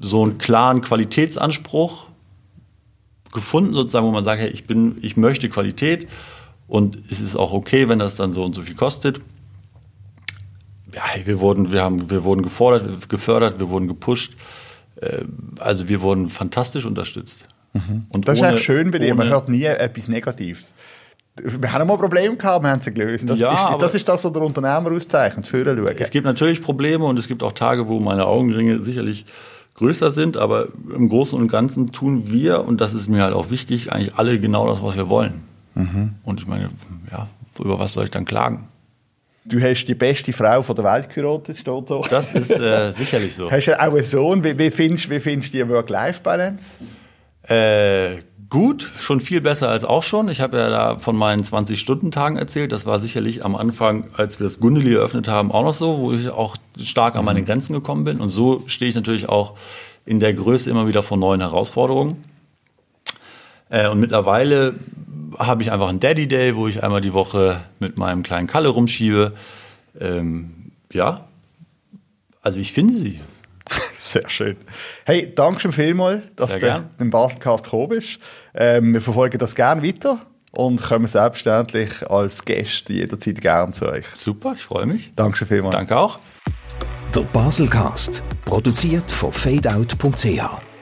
so 0.00 0.22
einen 0.22 0.38
klaren 0.38 0.80
Qualitätsanspruch 0.80 2.06
gefunden, 3.32 3.74
sozusagen, 3.74 4.06
wo 4.06 4.10
man 4.10 4.24
sagt, 4.24 4.40
hey, 4.40 4.48
ich 4.48 4.66
bin, 4.66 4.98
ich 5.02 5.16
möchte 5.16 5.48
Qualität 5.48 6.08
und 6.66 6.98
es 7.10 7.20
ist 7.20 7.36
auch 7.36 7.52
okay, 7.52 7.88
wenn 7.88 7.98
das 7.98 8.16
dann 8.16 8.32
so 8.32 8.44
und 8.44 8.54
so 8.54 8.62
viel 8.62 8.74
kostet. 8.74 9.20
Ja, 10.92 11.02
hey, 11.04 11.26
wir 11.26 11.40
wurden, 11.40 11.72
wir 11.72 11.82
haben, 11.82 12.10
wir 12.10 12.24
wurden 12.24 12.42
gefordert, 12.42 13.08
gefördert, 13.08 13.60
wir 13.60 13.68
wurden 13.68 13.86
gepusht. 13.88 14.34
Äh, 14.96 15.24
also 15.60 15.88
wir 15.88 16.00
wurden 16.00 16.30
fantastisch 16.30 16.86
unterstützt. 16.86 17.46
Mhm. 17.72 18.06
Und 18.08 18.28
das 18.28 18.38
ohne, 18.38 18.48
ist 18.48 18.54
echt 18.54 18.64
schön 18.64 18.90
bei 18.90 18.98
dir, 18.98 19.14
man 19.14 19.28
hört 19.28 19.48
nie 19.48 19.64
etwas 19.64 20.08
Negatives. 20.08 20.72
Wir 21.42 21.72
haben 21.72 21.86
mal 21.86 21.98
Probleme 21.98 22.36
gehabt, 22.36 22.64
wir 22.64 22.70
haben 22.70 22.80
sie 22.80 22.92
gelöst. 22.92 23.28
Das, 23.28 23.38
ja, 23.38 23.72
ist, 23.72 23.82
das 23.82 23.94
ist 23.94 24.08
das, 24.08 24.24
was 24.24 24.32
der 24.32 24.42
Unternehmer 24.42 24.90
auszeichnet, 24.90 25.46
für 25.46 25.64
schauen. 25.64 25.96
Es 25.98 26.10
gibt 26.10 26.24
natürlich 26.24 26.62
Probleme 26.62 27.04
und 27.04 27.18
es 27.18 27.28
gibt 27.28 27.42
auch 27.42 27.52
Tage, 27.52 27.88
wo 27.88 28.00
meine 28.00 28.26
Augenringe 28.26 28.82
sicherlich 28.82 29.26
größer 29.74 30.12
sind, 30.12 30.36
aber 30.36 30.68
im 30.94 31.08
Großen 31.08 31.38
und 31.38 31.48
Ganzen 31.48 31.92
tun 31.92 32.30
wir, 32.30 32.64
und 32.64 32.80
das 32.80 32.94
ist 32.94 33.08
mir 33.08 33.22
halt 33.22 33.34
auch 33.34 33.50
wichtig, 33.50 33.92
eigentlich 33.92 34.14
alle 34.14 34.40
genau 34.40 34.66
das, 34.66 34.82
was 34.82 34.96
wir 34.96 35.08
wollen. 35.10 35.42
Mhm. 35.74 36.14
Und 36.24 36.40
ich 36.40 36.46
meine, 36.46 36.68
ja, 37.10 37.28
über 37.58 37.78
was 37.78 37.92
soll 37.92 38.04
ich 38.04 38.10
dann 38.10 38.24
klagen? 38.24 38.68
Du 39.44 39.60
hast 39.60 39.84
die 39.84 39.94
beste 39.94 40.32
Frau 40.32 40.60
von 40.62 40.74
der 40.74 40.84
Welt 40.84 41.08
geheiratet, 41.14 41.58
steht 41.58 41.90
da. 41.90 42.00
Das 42.10 42.32
ist 42.32 42.58
äh, 42.58 42.92
sicherlich 42.96 43.34
so. 43.34 43.50
Hast 43.50 43.66
du 43.68 43.78
auch 43.78 43.92
einen 43.92 44.02
Sohn? 44.02 44.42
Wie, 44.42 44.58
wie 44.58 44.70
findest, 44.70 45.08
wie 45.08 45.20
findest 45.20 45.54
du 45.54 45.58
die 45.58 45.68
Work-Life-Balance? 45.68 46.74
Äh, 47.48 48.22
gut, 48.48 48.90
schon 48.98 49.20
viel 49.20 49.40
besser 49.40 49.68
als 49.68 49.84
auch 49.84 50.02
schon. 50.02 50.28
Ich 50.28 50.40
habe 50.40 50.56
ja 50.58 50.68
da 50.68 50.98
von 50.98 51.16
meinen 51.16 51.42
20-Stunden-Tagen 51.42 52.36
erzählt. 52.36 52.72
Das 52.72 52.86
war 52.86 53.00
sicherlich 53.00 53.44
am 53.44 53.56
Anfang, 53.56 54.04
als 54.16 54.38
wir 54.38 54.44
das 54.44 54.60
Gundeli 54.60 54.94
eröffnet 54.94 55.28
haben, 55.28 55.50
auch 55.52 55.62
noch 55.62 55.74
so, 55.74 55.98
wo 55.98 56.12
ich 56.12 56.28
auch 56.28 56.56
stark 56.80 57.16
an 57.16 57.24
meine 57.24 57.40
mhm. 57.40 57.46
Grenzen 57.46 57.72
gekommen 57.72 58.04
bin. 58.04 58.20
Und 58.20 58.28
so 58.28 58.62
stehe 58.66 58.88
ich 58.88 58.94
natürlich 58.94 59.28
auch 59.28 59.56
in 60.04 60.20
der 60.20 60.34
Größe 60.34 60.70
immer 60.70 60.86
wieder 60.86 61.02
vor 61.02 61.16
neuen 61.16 61.40
Herausforderungen. 61.40 62.18
Äh, 63.68 63.88
und 63.88 64.00
mittlerweile 64.00 64.74
habe 65.38 65.62
ich 65.62 65.72
einfach 65.72 65.88
einen 65.88 65.98
Daddy 65.98 66.28
Day, 66.28 66.56
wo 66.56 66.68
ich 66.68 66.82
einmal 66.82 67.00
die 67.00 67.12
Woche 67.12 67.62
mit 67.80 67.98
meinem 67.98 68.22
kleinen 68.22 68.46
Kalle 68.46 68.68
rumschiebe. 68.68 69.32
Ähm, 70.00 70.72
ja, 70.92 71.26
also 72.42 72.60
ich 72.60 72.72
finde 72.72 72.94
sie. 72.96 73.18
Sehr 73.98 74.28
schön. 74.28 74.56
Hey, 75.04 75.32
danke 75.34 75.60
schon 75.60 75.72
vielmals, 75.72 76.22
dass 76.36 76.52
Sehr 76.52 76.80
du 76.80 77.02
im 77.02 77.10
Baselcast 77.10 77.64
gekommen 77.64 77.88
bist. 77.88 78.18
Ähm, 78.54 78.94
wir 78.94 79.00
verfolgen 79.00 79.38
das 79.38 79.54
gerne 79.54 79.82
weiter 79.82 80.20
und 80.52 80.82
kommen 80.82 81.06
selbstverständlich 81.06 82.08
als 82.10 82.44
Gäste 82.44 82.92
jederzeit 82.92 83.40
gerne 83.40 83.72
zu 83.72 83.86
euch. 83.88 84.06
Super, 84.16 84.54
ich 84.54 84.62
freue 84.62 84.86
mich. 84.86 85.12
Danke 85.14 85.38
schon 85.38 85.48
vielmals. 85.48 85.74
Danke 85.74 85.96
auch. 85.96 86.18
Der 87.14 87.22
Baselcast, 87.22 88.22
produziert 88.44 89.10
von 89.10 89.32
fadeout.ch. 89.32 90.75